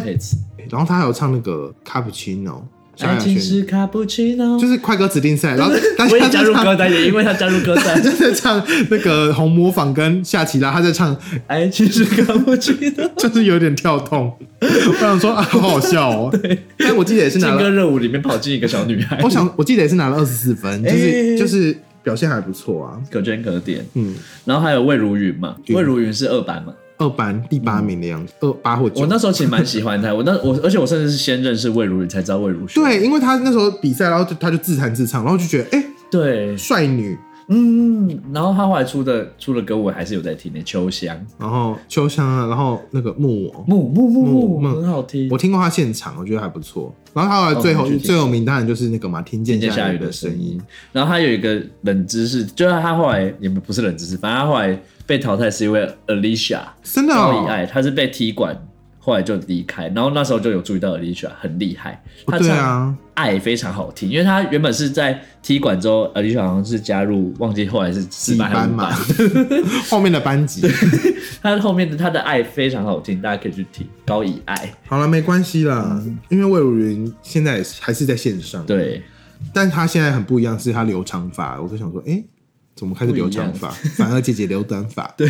[0.70, 2.62] 然后他还有唱那个卡布奇诺，萧
[3.00, 8.00] 爱情是卡布奇诺，就是快歌指定赛，然后 大我也加入歌单，也因为他加入歌单。
[8.02, 14.32] 就在唱那个红模仿跟夏奇拉，他在唱，爱情是卡布奇诺， 就是有点跳动。
[14.60, 16.30] 我想说啊，好好笑哦。
[16.30, 23.00] 对，但我记得也是拿歌热舞里面跑进一个小女孩，我想我记得也是拿了二十四分，就是、哎就是表现还不错啊。
[23.10, 23.84] 可圈可点。
[23.94, 26.72] 嗯，然后还有魏如云嘛，魏如云是二班嘛。
[26.98, 29.06] 二班第八名的样子，二八或九我。
[29.06, 32.80] 那时候其实蛮喜欢他，我那我而且我甚至是先认识魏如云才知道魏如雪。
[32.80, 37.16] 对，因为他那时候比赛，然后就他就自弹自唱，然后就觉得哎，对，帅女。
[37.46, 45.36] 嗯，然后他后来出的出的歌我还是有在听的，《秋香》然后秋香啊，然后那个木偶，木木木木木很好听我。
[45.36, 46.94] 听过他现场，我觉得还不错。
[47.12, 50.58] 然后他后来最后、最有名当然就是那个嘛，听见下雨雨的声的声音。，
[50.90, 58.56] 然后他有一个冷知识，就是他后来也不是冷知识，反正他后来被淘汰是因为 Alicia 真的哦，高以爱，他是被踢馆，
[58.98, 59.88] 后来就离开。
[59.88, 70.62] 然后那时候就有注意到 Alicia 很厉害，他哦对唱啊，爱非常好听，因为他原本是在踢馆之后，Alicia 好像是加入忘记后来是四几班还是五班嘛班，， 后面的班级。
[71.42, 74.72] 他后面的他的爱非常好听，大家可以去听高以爱。
[74.86, 79.02] 好了，没关系啦，因为魏如云现在还是在线上，，对，
[79.52, 82.24] 但她现在很不一样，是她留长发，我就想说，哎、
[82.74, 83.68] 怎么开始留长发？
[83.96, 85.12] 反而姐姐留短发。
[85.16, 85.28] 对，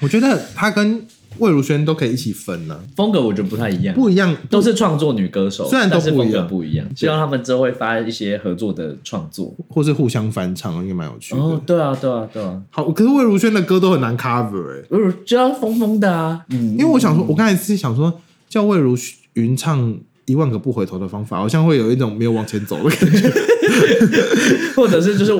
[0.00, 1.06] 我觉得她跟
[1.38, 6.86] 魏如萱都可以一起分呢、风格我觉得不太一样，不一样，都是创作女歌手，虽然都是风格不一样不一样。
[6.96, 9.54] 希望他们之后会发一些合作的创作。
[9.68, 11.40] 或是互相翻唱，应该蛮有趣的。
[11.40, 18.96] 哦，对啊，对啊，对啊，好，可是魏如萱的歌都很难 cover 哎、就要疯疯的啊，嗯，因为我想说，我刚才是想说叫魏如
[19.34, 19.98] 云唱。
[20.28, 23.32] 一万个不回头的方法，好像会有一种没有往前走的感觉。
[24.74, 25.32] 或者是就是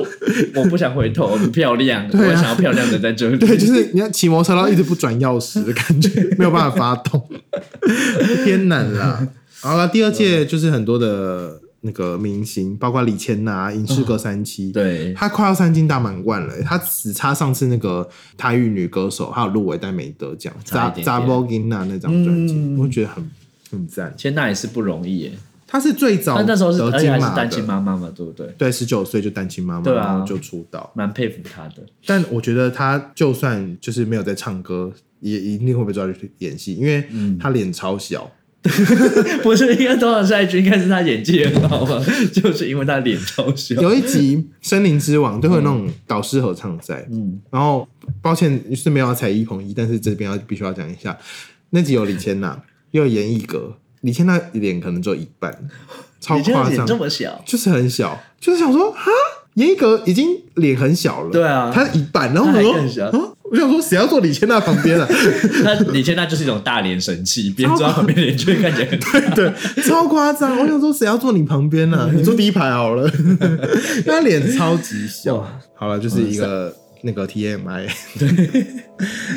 [0.55, 3.37] 我不想回头，很漂亮，我想要漂亮的在这里。
[3.37, 7.29] 对，就是你要骑摩托车，然后一直不转钥匙的感觉，没有办法发动，
[8.43, 9.27] 偏难啦。
[9.61, 23.23] 好了，第二届就是很多的那个明星，包括李千娜、影视歌三期，对，他快要三金大满贯了，他只差上次那个台语女歌手，还有入围但没得奖，扎扎波金娜那张专辑，嗯我觉得很
[23.71, 24.13] 很赞。
[24.17, 25.31] 千娜也是不容易耶，
[25.67, 28.47] 她是最早她那时候是得而且还是单亲，妈妈嘛，对不对？
[28.57, 30.91] 对，十九岁就单亲妈妈，对啊然后就出道。
[30.95, 31.75] 蛮佩服她的。
[32.05, 38.31] 但我觉得她就算就是没有在唱歌，也一定会被抓去演戏，因为嗯他脸超小。
[39.41, 41.97] 不是，应该多少下一句应该是她演技很好吧？
[42.33, 43.81] 就是因为她脸超小。
[43.81, 47.87] 有一集《森林之王》都会有那种导师合唱赛，嗯，然后
[48.21, 51.17] 抱歉是没有要踩一捧一，但是这边要必须要讲一下，
[51.69, 55.55] 那集有李千娜，又有严艺格，李千娜脸可能只有一半，
[56.19, 59.11] 超夸张，这么小，就是很小，就是想说哈，
[59.55, 61.71] 严艺格已经脸很小了，对啊。
[61.73, 65.07] 他一半，然后他我说我想说谁要坐李千娜旁边啊？
[65.63, 69.33] 那李千娜就是一种大脸神器，别人坐在旁边脸就会看起来很 大。
[69.33, 69.51] 对，
[69.83, 70.55] 超夸张！
[70.59, 75.43] 我想说，谁要坐你旁边呢、 你坐第一排好了，因为他脸超级小。
[75.73, 76.71] 好了，就是一个
[77.01, 77.89] 那个 TMI。
[78.19, 78.65] 对，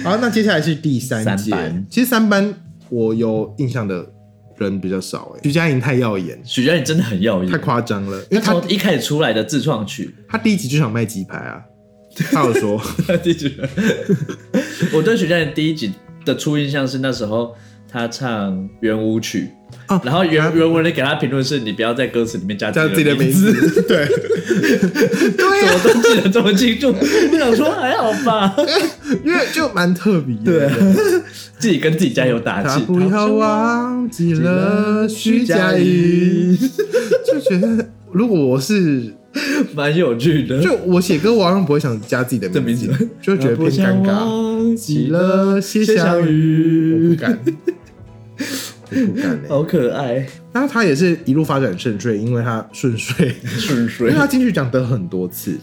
[0.04, 1.86] 好，那接下来是第三届三班。
[1.88, 2.54] 其实三班
[2.92, 4.06] 我有印象的
[4.58, 7.50] 人比较少哎，徐佳莹太耀眼，许佳莹真的很耀眼。
[7.50, 11.64] 太，夸张了，因为他她从一开始出来的自创曲，他第一集就想卖鸡排啊，
[12.30, 12.78] 他有说，
[13.24, 13.56] 第一集，
[14.92, 15.94] 我对许佳莹第一集
[16.26, 17.56] 的初印象是那时候
[17.92, 19.48] 她唱圆舞曲，
[19.88, 24.06] 哦然后原原文的给他评论是你不要在歌词里面加加自己的名字，字， 对，
[25.36, 28.56] 对啊，我都记得这么清楚，我想说还好吧，
[29.24, 30.70] 因为就蛮特别的。
[31.58, 36.58] 自己跟自己加油打气，他不要忘记了徐佳莹，
[37.24, 39.14] 就觉得如果我是
[39.72, 44.06] 蛮有趣的，就我写歌，我好像不会想加自己的名字名字，就会觉得偏尴尬。
[44.08, 47.38] 忘记了谢祥宇，我不敢，
[49.48, 54.08] 好可爱，然后他也是一路发展顺遂，因为他顺遂，顺遂。
[54.08, 55.58] 因为他金曲奖得很多次，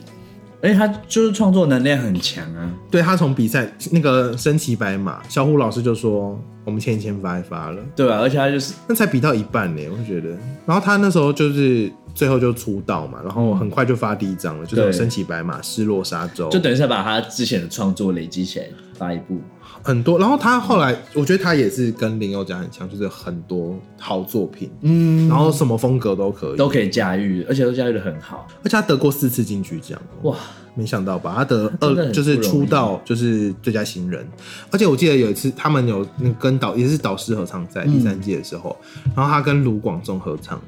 [0.61, 2.71] 而且他就是创作能力很强啊。
[2.89, 10.29] 对他从比赛那个身骑白马，小虎老师就说我们前一签发一发了，对啊，而且他就是那才比到一半呢，我觉得。
[10.65, 19.39] 然后他那时候就是最后就出道嘛，然后很快就发第一张了，就是有对身骑白马、失落沙洲，就等于是把他之前的创作累积起来发一部。
[19.83, 20.19] 很多。
[20.19, 28.47] 然后他后来，我觉得他也是跟林宥嘉很像，就是很多好作品，嗯，然后什么风格都可以，都可以驾驭，而且都驾驭的很好。
[28.59, 30.35] 而且他得过四次金曲奖，哇，
[30.75, 31.33] 没想到吧？
[31.37, 34.27] 他得二就是出道就是最佳新人，
[34.71, 38.75] 而且我记得有一次他们有那跟导也是导师合唱赛嗯第三季的时候，
[39.15, 40.61] 然后他跟卢广仲合唱，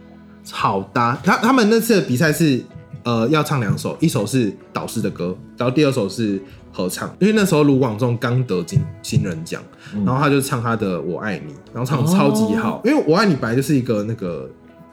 [0.49, 1.19] 好搭。
[1.23, 2.61] 他他们那次的比赛是
[3.03, 9.61] 呃要唱两首，一首是导师的歌，然后第二首是合唱，因为那时候卢广仲刚得金新人奖，
[9.93, 10.05] 嗯。
[10.05, 14.49] 然后他就唱他的《我爱你》，然后唱得超级好，因为《我爱你》本来就是一个那个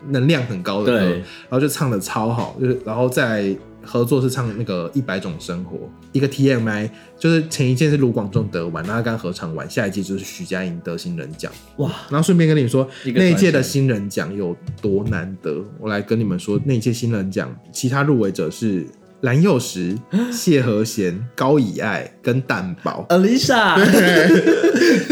[0.08, 5.78] 能量很高的歌，然后就唱的超好，就是然后再合作是唱那个一百种生活，
[6.12, 11.50] 一个 TMI，就是前一届是卢广仲得完，然后他刚合唱完，下一届就是徐佳莹得新人奖。
[11.76, 18.86] 哇，然后顺便跟你们说，一那一届的新人奖有多难得，我来跟你们说，那一届新人奖其他入围者是
[19.22, 19.98] 蓝又时、
[20.30, 23.76] 谢和弦、高以爱跟蛋宝，Alisa，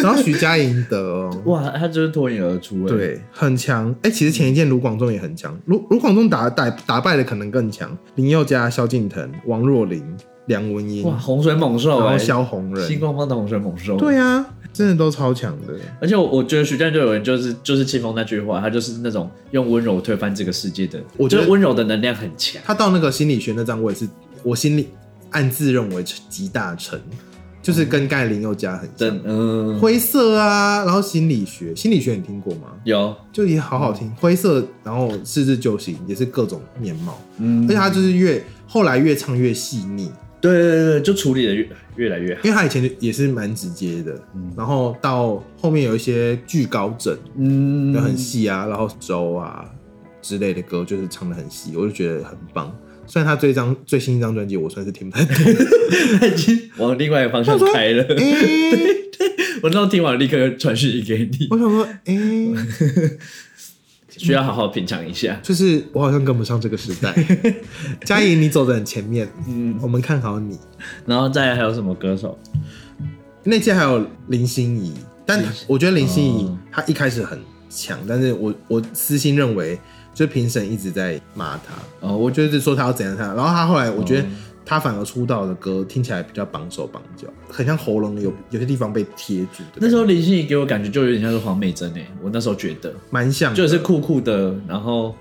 [0.01, 1.43] 然后徐佳莹得哦。
[1.47, 3.93] 哇，他就是脱颖而出哎。，对，很强。
[4.03, 10.05] 哎、其实前一件卢广仲也很强，卢卢广仲打打打败的可能更强，林宥嘉、萧敬腾、王若琳、
[10.47, 13.97] 梁文音，哇，洪水猛兽哎，然后萧红星人，光帮的洪水猛兽。
[13.97, 15.75] 对啊，真的都超强的。
[16.01, 22.61] 而且我我觉得徐佳莹就有人就是就是清风那句话，他就是那种用温柔推翻这个世界的，我觉得就是温柔的能量很强。
[22.65, 24.07] 他到那个心理学那张，我也是，
[24.43, 24.89] 我心里
[25.31, 27.01] 暗自认为集大成，
[27.63, 29.21] 就是跟盖林又加很真像。
[29.25, 32.69] 嗯，灰色啊，然后心理学，心理学你听过吗？
[32.85, 40.11] 有就也好好听，灰色，然后四字救星也是各种面貌，嗯而且他就是越后来越唱越细腻，
[40.51, 42.41] 对对对对，就处理的越越来越好。
[42.45, 44.19] 因为他以前也是蛮直接的，
[44.57, 49.65] 然后到后面有一些巨高枕，嗯就很细啊，然后周啊
[50.23, 52.75] 之类的歌，就是唱的很细，我就觉得很棒。
[53.07, 55.35] 虽然他这张最新一张专辑我算是听不太懂，
[56.19, 58.03] 他 已经往另外一个方向开了。
[58.03, 58.17] 哎、
[59.63, 62.17] 我那时候听完立刻传讯息给你，我想说，哎、
[64.17, 65.39] 需要好好品尝一下。
[65.43, 67.15] 就是我好像跟不上这个时代。
[68.05, 70.59] 嘉怡，你走的很前面，嗯，我们看好你。
[71.05, 72.39] 然后再来还有什么歌手？
[73.45, 74.93] 那届还有林心怡，
[75.25, 77.39] 但我觉得林心怡哦她一开始很
[77.71, 79.79] 强，但是我我私心认为，
[80.13, 84.27] 就评审一直在骂她，哦，我我就是说她要怎样她，然后她后来我觉得
[84.67, 95.15] 哦她反而出道的歌听起来比较绑手绑脚，很像喉咙有有些地方被贴住的，那时候林心怡给我感觉就有点像是黄美珍诶，我那时候觉得蛮像，就是酷酷的，然后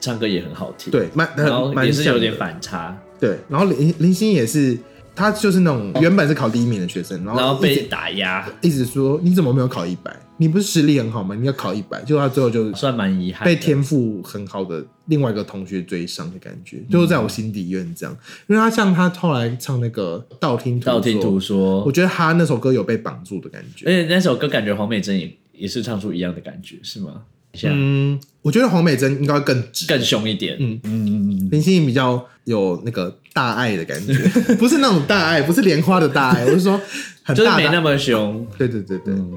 [0.00, 4.76] 唱歌也很好听，，对，蛮然后蛮也是有点反差，对，然后林林心怡也是，
[5.14, 10.14] 她就是那种原本是考第一名的学生，然后然后被打压，一直说你怎么没有考一百？
[10.38, 11.36] 你不是实力很好吗？
[11.36, 13.44] 你要考一百，结果她最后就算蛮遗憾。
[13.44, 18.16] 被天赋很好的另外一个同学追上的感觉，就是在我心底有点这样。
[18.48, 23.92] 因为他像他后来唱那个道听途说道听途说我，觉得他那首歌有被绑住的感觉而。
[23.92, 27.22] 且那首歌感觉黄美珍也也是唱出一样的感觉，是吗？
[27.54, 30.80] 像嗯，我觉得黄美珍应该更直，更凶一点，嗯。
[30.84, 34.14] 嗯嗯嗯，林心怡比较有那个大爱的感觉，
[34.56, 36.80] 不是那种大爱，不是莲花的大爱， 我是说
[37.22, 37.44] 很大的。
[37.44, 39.14] 就是没那么凶，对对对对。
[39.14, 39.32] 嗯，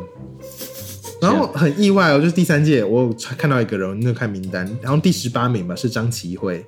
[1.22, 6.66] 然后很意外哦，就是第三届我有看到一个人，那个看名单，然后第十八名吧是张琪慧，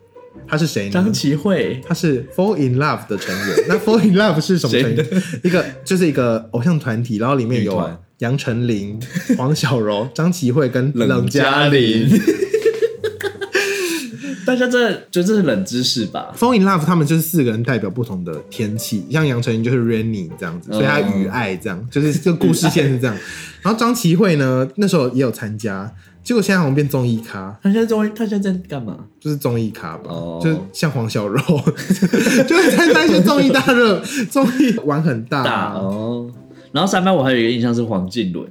[0.47, 0.91] 他是谁呢？
[0.91, 3.63] 张琪慧他是 Fall in Love 的成员。
[3.67, 5.05] 那 Fall in Love 是什么成员？
[5.43, 8.99] 一个就是一个偶像团体，然后里面有女团杨丞琳、
[9.37, 12.09] 黄小柔、张琪慧跟冷嘉嘉玲。
[14.45, 23.17] 大家这就这是冷知识吧？Fall in Love 他们就是四个人代表不同的天气，像杨丞琳就是 rainy 这样子，所以他雨爱这样，就是这个故事线是这样。
[23.61, 28.97] 然后张琪慧呢，那时候也有参加，结果现在好像变综艺咖，他现在综艺，他现在在干嘛？
[29.19, 31.41] 就是综艺咖吧，哦就是像黄小柔，
[32.47, 34.01] 就是参加一些综艺大热，
[34.31, 36.31] 综艺玩很大，大哦。
[36.71, 38.47] 然后三班我还有一个印象是黄靖伦，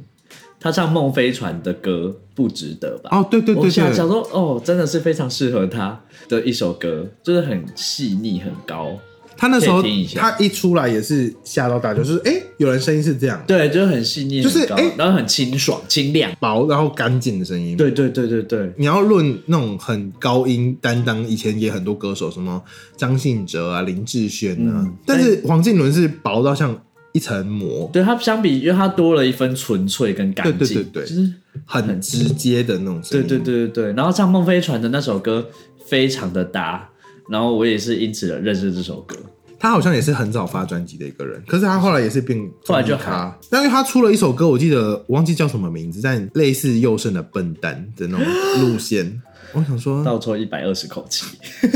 [0.59, 3.11] 他唱《梦飞船》的歌不值得吧？
[3.13, 8.99] 哦，对对对我想想，说，哦，真的是非常适合他的一首歌，就是很细腻、很高，
[9.37, 9.83] 他那时候
[10.15, 16.33] 他一出来也是吓到大家，就是哎、诶有人声音是这样对，就是很细腻、就是哎然后很清爽、清亮。
[16.41, 17.77] 薄然后干净的声音，。
[17.77, 22.63] 对对对对对，你要论那种很高音担当，以前也很多歌手，什么
[22.97, 26.79] 张信哲啊、林志炫啊，嗯但是黄靖伦是薄到像
[27.17, 31.33] 一层膜，对它相比，因为它多了一分纯粹跟干净，对对对对就是
[31.65, 33.27] 很直接的那种声音。
[33.27, 33.93] 对对对对对。
[33.95, 35.49] 然后像《梦飞船》的那首歌
[35.87, 36.87] 非常的搭，
[37.31, 39.17] 然后我也是因此而认识这首歌。
[39.59, 48.27] 他好像也是很早发专辑的一个人，可是他后来也是变后来就综艺咖，但因为他出了一首歌，我记得我忘记叫什么名字，但类似佑胜的笨蛋的那种
[48.61, 49.23] 路线。
[49.55, 51.25] 我想说，倒抽一百二十口气，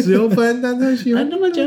[0.02, 1.64] 只有笨蛋才喜欢 那么久，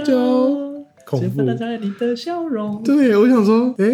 [1.19, 2.81] 恐怖只分在你的笑容。
[2.83, 3.85] 对，我想说，哎、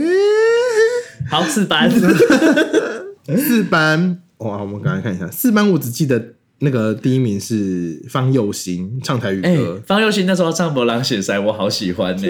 [1.30, 1.90] 好，四班，
[3.38, 12.28] 四班哇，我们刚才看一下，四班我只记得那个第一名是方佑兴唱台语哎歌，，方佑兴那时候唱《博朗写塞》，我好喜欢在。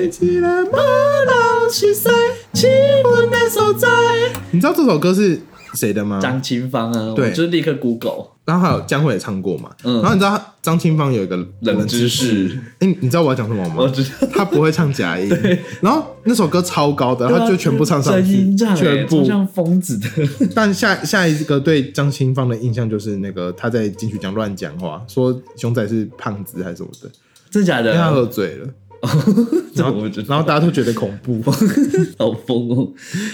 [4.52, 5.40] 你知道这首歌是
[5.74, 6.20] 谁的吗？
[6.22, 9.70] 张清芳啊，对我就是立刻 Google 然后还有江蕙也唱过嘛。
[9.84, 13.76] 嗯然后你知道张清芳有一个冷知识，哎、你知道我要讲什么吗？
[13.78, 15.30] 我知道他不会唱假音，
[15.82, 19.24] 然后那首歌超高的，他就全部唱上去，唱，全部。
[19.24, 20.08] 像疯子的。
[20.56, 27.10] 但下下一个对张清芳的印象就是那个他在金曲奖乱讲话，说熊仔是胖子还是什么的，
[27.52, 28.10] 真假的因为他？
[28.10, 28.72] 喝醉了，这
[29.76, 31.42] 然后我知道然后大家都觉得恐怖。
[32.18, 32.88] 好疯哦。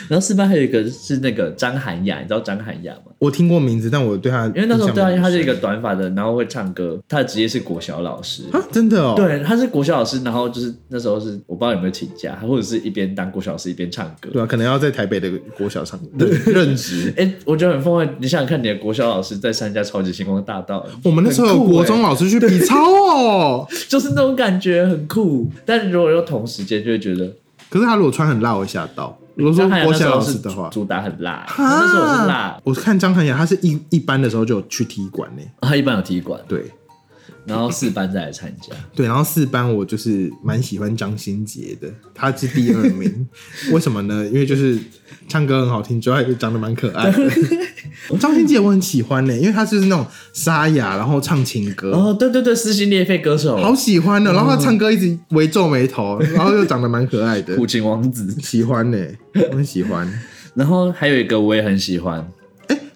[0.07, 3.11] 然后四班还有一个是那个张涵雅，你知道张涵雅吗？
[3.19, 8.43] 我听过名字，但我对他因为那时候对啊，因为他是一个短短发的，然后会唱歌，他的职业是国小老师。
[8.51, 14.29] 啊，真的哦，，对，他是国小老师，然后就是那时候是我不知道有没有请假，或者是一边当国小老师一边唱歌。
[14.31, 17.11] 对啊，可能要在台北的国小上 任任职。
[17.17, 18.15] 哎、我觉得很疯欸！
[18.19, 25.49] 你想想看，你的国小老师在参加超级星光大道，我们那时候有国中老师去比操哦，就是那种感觉很酷。
[25.65, 27.31] 但如果又同时间，就会觉得
[27.69, 29.17] 可是他如果穿很辣，我会吓到。
[29.35, 35.43] 如果说张涵雅国小那时候是老师的话，主打很辣，那时候我是辣，我看张涵雅，他是一一般的时候就有去踢馆呢。
[35.61, 36.71] 他一般有踢馆，对
[37.45, 38.75] 然后四班再来参加。
[38.95, 43.27] 对，然后四班我就是蛮喜欢张新杰的，他是第二名。
[43.71, 44.25] 为什么呢？
[44.27, 44.77] 因为就是
[45.27, 47.31] 唱歌很好听，主要也长得蛮可爱的。
[48.19, 51.91] 张新杰我很喜欢呢，因为他就是那种沙哑，然后唱情歌。
[51.91, 58.35] 哦，对对对，撕心裂肺歌手，好喜欢的，然后他唱歌一直微皱眉头，然后又长得蛮可爱的，苦情王子。
[58.41, 58.97] 喜欢呢，
[59.51, 60.07] 我很喜欢。
[60.53, 62.25] 然后还有一个我也很喜欢，哎，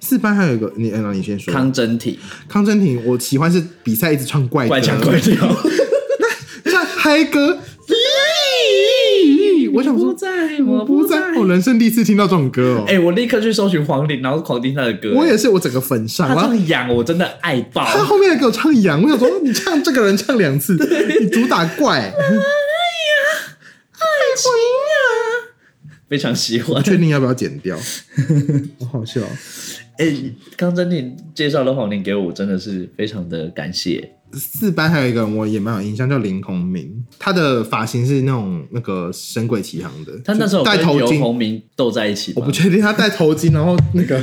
[0.09, 1.53] 四班还有一个，你让你先说。
[1.53, 5.35] 康真婷，康真婷，我喜欢是比赛一直唱怪怪腔怪调。
[6.65, 7.59] 唱嗨歌。
[9.71, 10.27] 我想说，在，
[10.65, 12.85] 我不在，我人生第一次听到这种歌哦。
[12.87, 15.13] 哎、我立刻去搜寻黄龄，然后狂听他的歌。
[15.13, 17.85] 我也是，我整个粉上，他然后唱痒，我真的爱爆。
[17.85, 20.75] 他后面还给我唱羊，我想说你唱这个人唱两次，
[21.21, 22.11] 你主打怪，
[26.09, 26.83] 非常喜欢。
[26.83, 27.77] 确定要不要剪掉？
[28.81, 29.21] 好好笑。
[29.97, 30.13] 哎、
[30.55, 34.15] 刚真你介绍了黄龄给我，真的是非常的感谢。
[34.31, 40.99] 四班还有一个人我也蛮有印象，叫林宏明，他的发型是那种那个《神鬼奇航》的，他那时候戴头巾。
[40.99, 44.21] 跟游鸿明斗在一起，我不确定他戴头巾，然后那个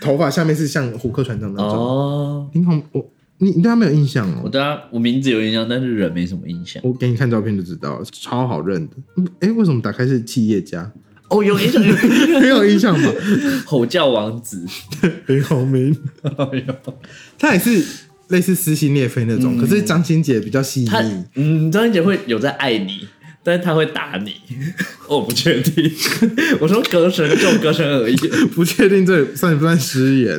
[0.00, 1.68] 头发下面是像胡克船长那种。
[1.78, 3.06] 哦，林宏，我
[3.38, 4.40] 你你对他没有印象哦？
[4.44, 6.82] 我对他我名字有印象，但是人没什么印象。
[6.82, 8.94] 我给你看照片就知道了，超好认的。
[9.18, 10.90] 嗯哎，为什么打开是企业家？
[11.28, 13.10] 哦，有印象，有印象 很有印象吧？
[13.66, 14.64] 吼叫王子。
[15.26, 16.32] 林宏明， 哎
[16.66, 16.94] 呦
[17.38, 17.82] 他也是
[18.28, 21.24] 类似撕心裂肺那种，可是张欣姐比较细他腻。
[21.34, 23.08] 嗯，张姐会有在爱你，
[23.42, 24.34] 但是他会打你，
[25.08, 25.90] 我不确定。
[26.60, 28.16] 我说歌声就歌声而已。
[28.54, 30.38] 不确定这算不算失言。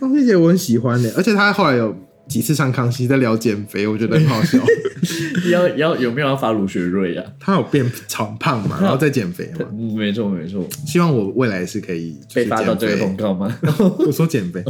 [0.00, 1.96] 张欣姐我很喜欢的，而且她后来有
[2.28, 4.58] 几次上康熙在聊减肥，我觉得很好笑。
[5.50, 7.24] 要要有没有要发卢学瑞啊？
[7.38, 9.66] 他有变长胖嘛，然后再减肥嘛。
[9.72, 13.54] 嗯， 没错没错，希望我未来是可以就是被发到这个通告吗？
[13.98, 14.64] 我说减肥，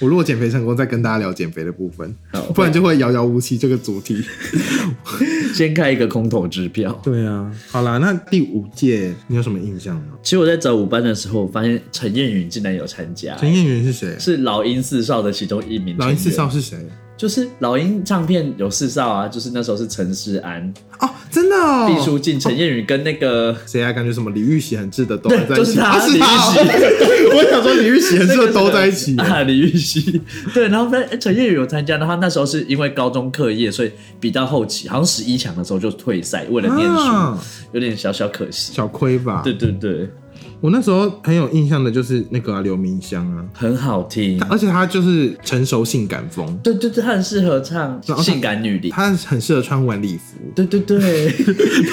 [0.00, 2.14] 我如果减肥成功，再跟大家聊减肥的部分，
[2.54, 4.22] 不然就会遥遥无期这个主题。
[5.52, 6.98] 先开一个空头支票。
[7.02, 10.12] 对啊，好啦，那第五届你有什么印象吗？
[10.22, 14.16] 其实我在找五班的时候，发现陈燕云竟然有参加，陈燕云是谁？
[14.18, 15.96] 是老鹰四少的其中一名。
[15.98, 16.78] 老鹰四少，是谁？
[17.16, 23.54] 就是老鹰唱片有四少啊，就是那时候是陈世安、哦，真的哦，毕书尽、陈燕宇跟那个。
[23.64, 23.92] 谁啊？
[23.92, 29.16] 感觉什么李玉玺很值得都对在一起，就是他啊是他哦李玉我想说李玉玺很适合都在一起。
[29.16, 30.20] 啊，李玉玺，
[30.52, 38.72] 对，然后在陈燕宇有参加，然后那时候是因为高中课业，所以比到后期，好像十一强的时候就退赛，为了念书，啊有点小小可惜。
[38.72, 39.40] 小亏吧。
[39.42, 40.08] 对对对，
[40.62, 44.40] 我那时候很有印象的就是那个啊刘明湘啊，很好听。
[44.44, 48.92] 而且她就是成熟性感风，对对对，她很适合唱性感女领。
[48.92, 51.28] 她很适合穿晚礼服，对对对，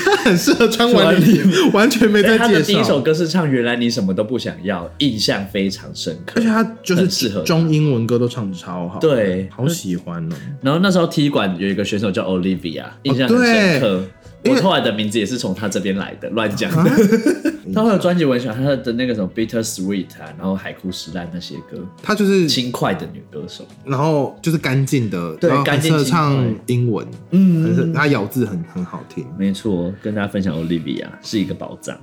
[0.05, 3.01] 她 很适合穿晚礼服，完全没在他的第一首。
[3.01, 6.47] 歌是唱《原来你什么都不想要》，印象非常深刻而且。
[6.47, 10.35] 她就是很适合中英文歌都唱的超好，，对，好喜欢哦。
[10.61, 14.03] 然后那时候踢馆有一个选手叫 Olivia，印象很深刻。
[14.45, 16.89] 我后来的名字也是从他这边来的，乱讲的。
[16.89, 16.97] 啊
[17.73, 17.99] 他会有。
[17.99, 23.63] 专辑我很喜欢他的那个什么 Bitter Sweet 啊，然后海枯石烂那些歌，他就是，轻快的女歌手。
[23.85, 31.95] 然后就是干净的，对干净唱英文，嗯他咬字很很好听，没错，跟大家分享 Olivia 是一个宝藏。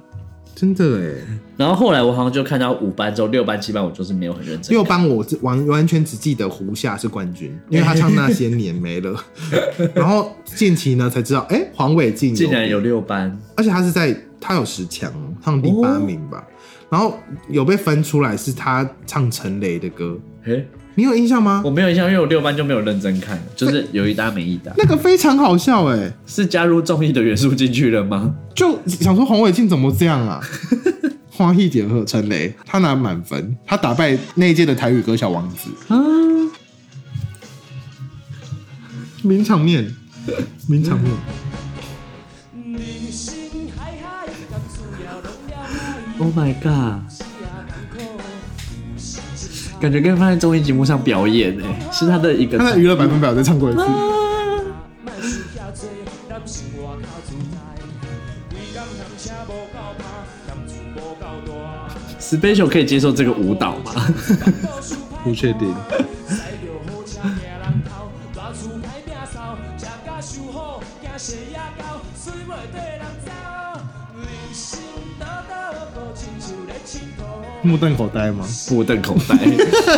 [0.56, 1.14] 真的哎。
[1.56, 4.72] 然后后来我好像就看到五班之后，六班、七班我就是没有很认真。
[4.72, 9.14] 六班我只完完全只记得胡夏是冠军，因为他唱那些年没了。
[9.94, 15.12] 然后近期呢才知道，哎、黄伟晋竟然有，六班，而且他是在他有十强，
[15.44, 16.44] 唱第八名吧。
[16.88, 20.66] 然后有被分出来是他唱陈雷的歌，诶，
[20.96, 21.70] 你有印象吗我？
[21.70, 24.72] 没有印象，因为我六班就没有认真看，就是有一搭没一搭。
[24.78, 28.34] 那个非常好笑哎、是加入综艺的元素进去了吗？
[28.54, 30.40] 就想说黄伟晋怎么这样啊？
[31.30, 35.96] 花艺结合陈雷，他拿满分，他打败那一届的台语歌小王子，啊，
[39.22, 39.94] 名场面，
[40.66, 41.12] 名场面。
[46.18, 47.02] Oh my god！
[49.80, 53.82] 感觉跟放在综艺节目上表演诶，是他的一个他在娱乐百分百有再唱过一次。
[62.18, 63.92] special 可以接受这个舞蹈吗？
[65.22, 65.72] 不确定。
[77.66, 78.46] 目瞪口呆吗？
[78.70, 79.36] 目瞪口呆，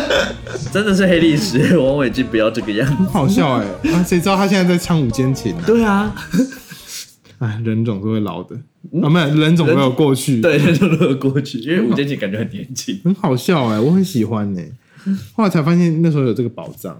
[0.73, 1.77] 真的是黑历史。
[1.77, 3.03] 王伟基不要这个样子。
[3.11, 6.13] 好笑哎、啊，谁知道他现在在唱五间琴呢、对啊，
[7.39, 8.55] 哎，人总是会老的，
[9.01, 12.99] 啊，没有，人总会有过去。， 对，人总会有过去，因为五间琴感觉很年轻。
[13.03, 14.69] 很好笑哎、我很喜欢哎、
[15.33, 16.97] 后来才发现那时候有这个宝藏，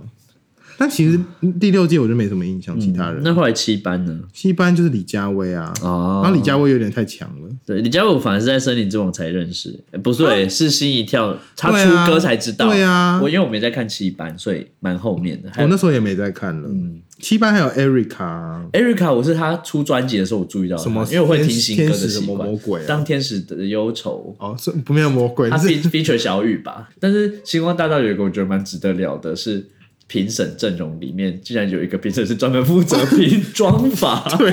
[0.79, 1.19] 但其实
[1.59, 3.19] 第六届我就没什么印象，其他人。
[3.21, 4.17] 那后来七班呢？
[4.31, 7.49] 七班就是李佳薇啊，哦然后李佳薇有点太强了。
[7.65, 12.69] 对，李佳薇我反而是在《森林之王》才认识，诶不对，是心一跳，他出歌才知道。
[12.69, 15.49] 对啊我因为我没在看七班，所以蛮后面的。
[15.57, 16.69] 我那时候也没在看了。
[16.69, 22.47] 嗯七班还有 Erica，啊 Erica，我是他出专辑的时候我注意到他什么因为我会听天新歌的天使什么习惯。
[22.47, 26.87] 魔鬼啊当天使的忧愁，哦，是不没有魔鬼，他 feature 小雨吧。
[26.97, 29.67] 但是星光大道有一个我觉得蛮值得聊的是。
[30.09, 34.51] 评审阵容里面竟然有一个评审是专门负责评妆法， 对，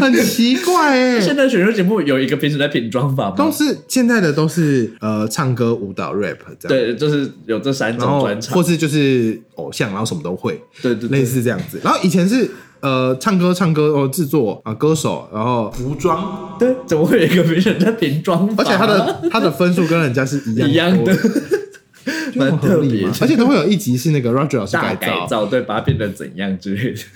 [0.00, 3.36] 很奇怪哎、现在选秀节目有一个评审在评妆法吗？
[3.36, 8.56] 都是现在的都是呃唱歌、舞蹈、rap 这样，，对，就是有这三种专场。
[8.56, 11.20] 或，是就是偶像，然后什么都会，对对对。
[11.20, 11.80] 类似这样子。
[11.84, 15.70] 然后以前是呃唱歌、唱歌哦制作啊、歌手，然后。
[15.70, 18.64] 服装，对，怎么会有一个评审在评妆法？
[18.64, 21.16] 而且他的他的分数跟人家是一样一样的，
[22.34, 25.20] 蛮特别而且都会有一集是那个 Roger 老师大改造。
[25.20, 27.00] 改造，对，把它变得怎样之类的。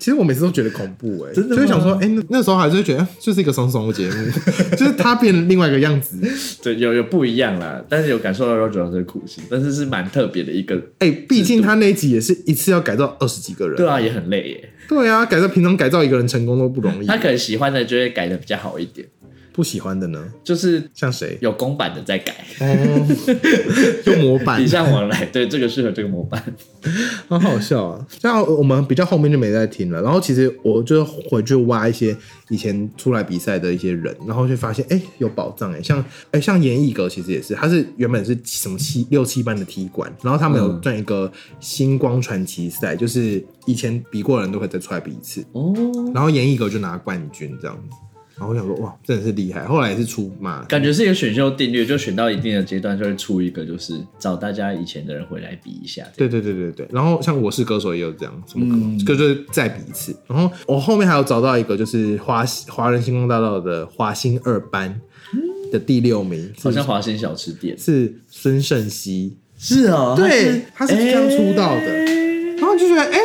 [0.00, 4.30] 其实我每次都觉得恐怖哎、真的吗就会想说，哎、那那时候还是会觉得就是一个怂怂的节目，
[4.74, 6.16] 就是他变另外一个样子。
[6.64, 10.80] 对，有有不一样啦，但是有感受到 Roger 老师的苦心，但是是蛮特别的一个。
[11.00, 13.76] 哎、毕竟他那一集也是一次要改造二十几个人。
[13.76, 14.70] 对啊，也很累耶。
[14.88, 17.06] 对啊，改造平常改造一个人成功都不容易。
[17.06, 19.06] 他可能喜欢的就会改的比较好一点，
[19.52, 21.36] 不喜欢的呢，就是像谁？
[21.40, 23.06] 有公版的在改，哦，
[24.06, 25.24] 用模板礼， 尚往来。
[25.26, 26.42] 对，这个适合这个模板。
[27.28, 28.06] 很好笑啊。
[28.08, 32.16] 像我们比较后面就没再听了，然后其实我就回去挖一些
[32.48, 41.30] 以前出来比赛的一些人，然后就发现哎、有宝藏哎、像哎、像严艺格其实也是，他是原本是什么七六七班的踢馆，然后他们有嗯赚一个
[41.60, 45.74] 星光传奇赛，就是以前比过的人都会再出来比一次，哦，
[46.14, 47.96] 然后严艺格就拿冠军这样子。
[48.40, 49.66] 然后我想说，哇，真的是厉害。
[49.66, 56.02] 后来也是出嘛，感觉是一个选秀定律，就选到一定的阶段就会出一个，就是找大家以前的人回来比一下。
[56.16, 60.16] 对对对对对，然后像我是歌手也有这样，什么歌、就是再比一次。
[60.26, 64.98] 然后我后面还有找到一个，就是华华人星光大道的华星二班
[65.70, 67.76] 的第六名，好像华星小吃店。
[67.78, 72.04] 是孙盛熙，是哦对，他是刚出道的，
[72.56, 73.18] 然后就觉得哎。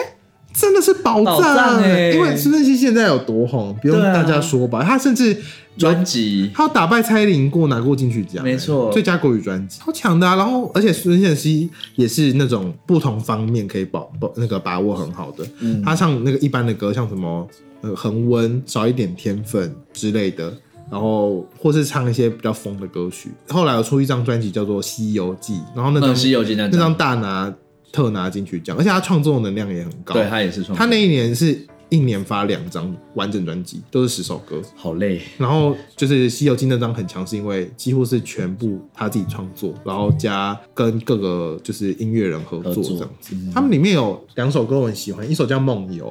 [0.86, 4.84] 是宝宝藏哎欸因为孙盛熙现在有多红，不用大家说吧。
[4.84, 5.36] 他甚至
[5.78, 10.36] 专辑他有打败蔡依林过，拿过金曲奖，没错欸最佳国语专辑，超强的啊！
[10.36, 15.46] 然后，而且孙燕熙也是那种不同方面可以把把那个把握很好的。
[15.60, 17.48] 嗯他唱那个一般的歌，像什么
[17.82, 20.54] 呃恒温、少一点天分之类的，
[20.90, 23.32] 然后或是唱一些比较疯的歌曲。
[23.50, 27.54] 后来有出一张专辑叫做《西游记》，然后那张、嗯西游记那张大拿
[27.92, 30.14] 特拿金曲奖，而且他创作能量也很高。
[30.14, 31.58] 对他也是创作，他那一年是
[31.90, 34.62] 一年发两张完整专辑，都是十首歌。
[34.76, 43.36] 好累，然后就是《西游记》那张很强，是因为几乎是全部他自己创作，然后加跟各个就是音乐人合作合作这样子。
[43.54, 46.08] 他们里面有两首歌我很喜欢，一首叫《梦游》，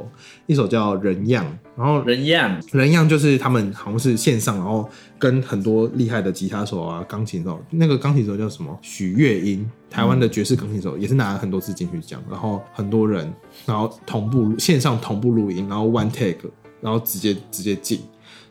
[0.46, 1.44] 一首叫《人样》。
[1.76, 4.88] 然后人样，人样就是他们好像是线上，然后
[5.18, 8.78] 跟很多厉害的吉他手啊、钢琴手，那个钢琴手叫什么？
[8.80, 13.32] 许月英，台湾的爵士钢琴手，也是拿了很多次金曲奖，然后很多人，
[13.66, 16.48] 然后同步线上同步录音，然后 one take，
[16.80, 18.00] 然后直接直接进。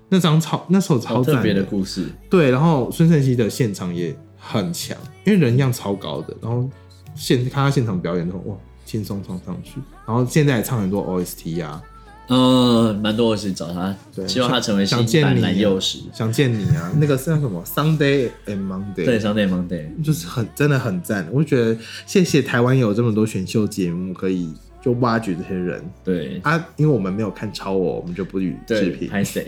[0.09, 2.09] 那张超那首超特别的故事。
[2.29, 6.69] 对，然后孙盛熙的现场也很强，因为人样超高的，然后
[7.15, 9.75] 现看他现场表演的时候，哇，轻松唱上去，
[10.05, 11.81] 然后现在也唱很多 OST 啊，
[12.29, 15.99] 嗯，蛮多我是找他，对希望他成为新版想见你蓝幼时。
[16.13, 25.83] 想见你啊，那个是叫什么？Sunday and Monday，对，Sunday Monday，就是很真的很赞，我就觉得谢谢台湾有这么多选秀节目可以就挖掘这些人。
[26.03, 26.39] 对。
[26.43, 29.45] 啊，因为我们没有看超我，我们就不予置对，评，拍谁？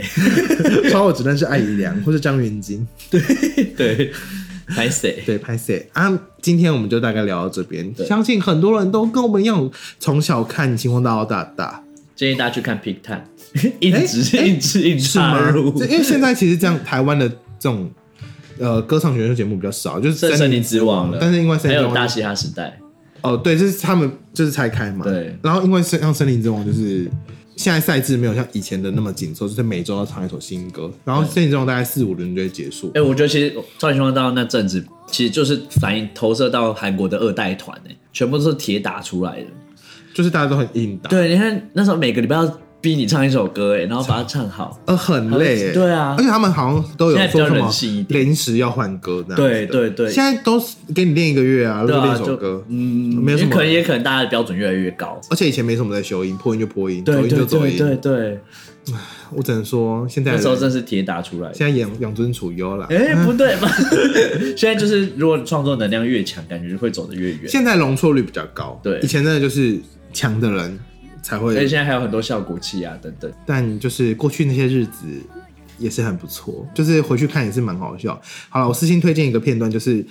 [0.89, 2.85] 超我只认识艾怡良或是张元京，
[3.77, 4.11] 对，
[4.67, 5.23] 拍 谁？
[5.25, 6.11] 对，拍谁啊？
[6.41, 11.83] 今天我们就大概聊到这边，相信很多人都跟我们一样，从小看《星光大道》大大，
[12.15, 13.23] 建议大家去看 Pick Time，
[13.81, 15.51] 硬直哎硬直硬是吗？
[15.51, 17.89] 插因为现在其实这样，台湾的这种
[18.59, 22.79] 呃歌唱选秀节目比较少，就是森森林之王了，但是因为森林之王还有大嘻哈时代，
[23.21, 25.03] 哦，对，就是他们就是拆开嘛。
[25.03, 27.09] 对然后因为像像森林之王，就是
[27.55, 33.01] 现在赛制没有像以前的那么紧凑，就是每周要唱一首新歌，然后现在这种大概四五轮就会结束哎、。
[33.01, 39.47] 我觉得其实超级星光大道那阵子，其实就是反映投射到韩国的二代团，哎，全部都是铁打出来的。
[40.13, 44.79] 就是大家都很硬打，对，你看那时候每个礼拜要逼你唱一首歌，哎，然后把它唱好。
[44.85, 45.71] 呃，很累耶。
[45.71, 47.67] 对啊而且他们好像都有说什么
[48.09, 55.19] 临时要换歌这样对对对现在都是给你练一个月啊，练首歌，嗯，没有什么也可能也可能大家的标准越来越高。
[55.31, 57.75] 而且以前没什么在修音，破音就破音，走音就对对走音。
[57.75, 58.39] 对对，
[59.33, 61.55] 我只能说，现在那时候真是铁打出来的。
[61.55, 62.85] 现在养养尊处优了。
[62.91, 63.67] 哎、不对吧？
[64.55, 67.39] 现在就是，如果创作能量越强，感觉就会走得越远。
[67.47, 69.79] 现在容错率比较高，对以前真的就是
[70.13, 70.79] 强的人
[71.25, 73.31] 才会而且现在还有很多效果器啊，等等。
[73.47, 75.07] 但就是过去那些日子
[75.79, 78.21] 也是很不错，就是回去看也是蛮好笑。
[78.47, 80.05] 好了，我私信推荐一个片段，就是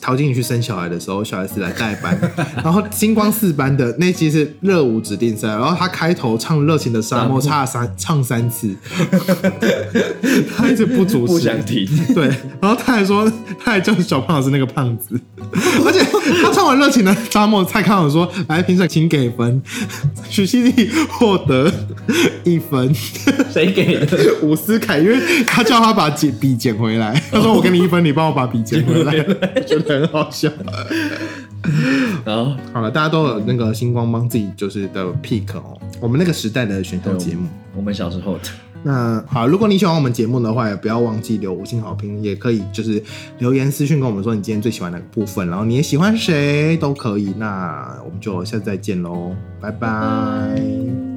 [0.00, 2.18] 陶晶莹去生小孩的时候，小 S 来代班，
[2.62, 8.74] 然后星光四班的那期是热舞指定赛，然后他开头唱《热情的沙漠》差了三唱三次，
[10.56, 11.86] 他一直不主持，不想停。
[12.14, 12.26] 对，
[12.60, 13.30] 然后他还说，
[13.62, 15.18] 他还叫小胖老师那个胖子，
[15.84, 16.00] 而且
[16.42, 19.62] 他唱完《热情的沙漠》，蔡康永说：“来，评审请给分。”
[20.28, 21.72] 许熙娣获得
[22.42, 22.92] 一分，
[23.52, 24.18] 谁给的？
[24.42, 25.16] 伍思凯，因为
[25.46, 29.14] 他叫他把笔笔捡回来，他说：“我给你一分，你帮我把笔捡回来。”
[29.80, 30.50] 觉得很好笑。
[32.24, 37.48] 然后好了，大家都有那个星光帮自己就是的 pick 哦，我们那个时代的选秀节目。
[37.74, 38.44] 我们小时候的，
[38.82, 43.02] 那好，如果你喜欢我们节目的话，也不要忘记留五星好评，也可以就是
[43.38, 47.34] 留言私讯跟我们说你今天最喜欢哪个部分，然后你也喜欢谁都可以。
[47.36, 51.15] 那我们就下次再见喽，拜拜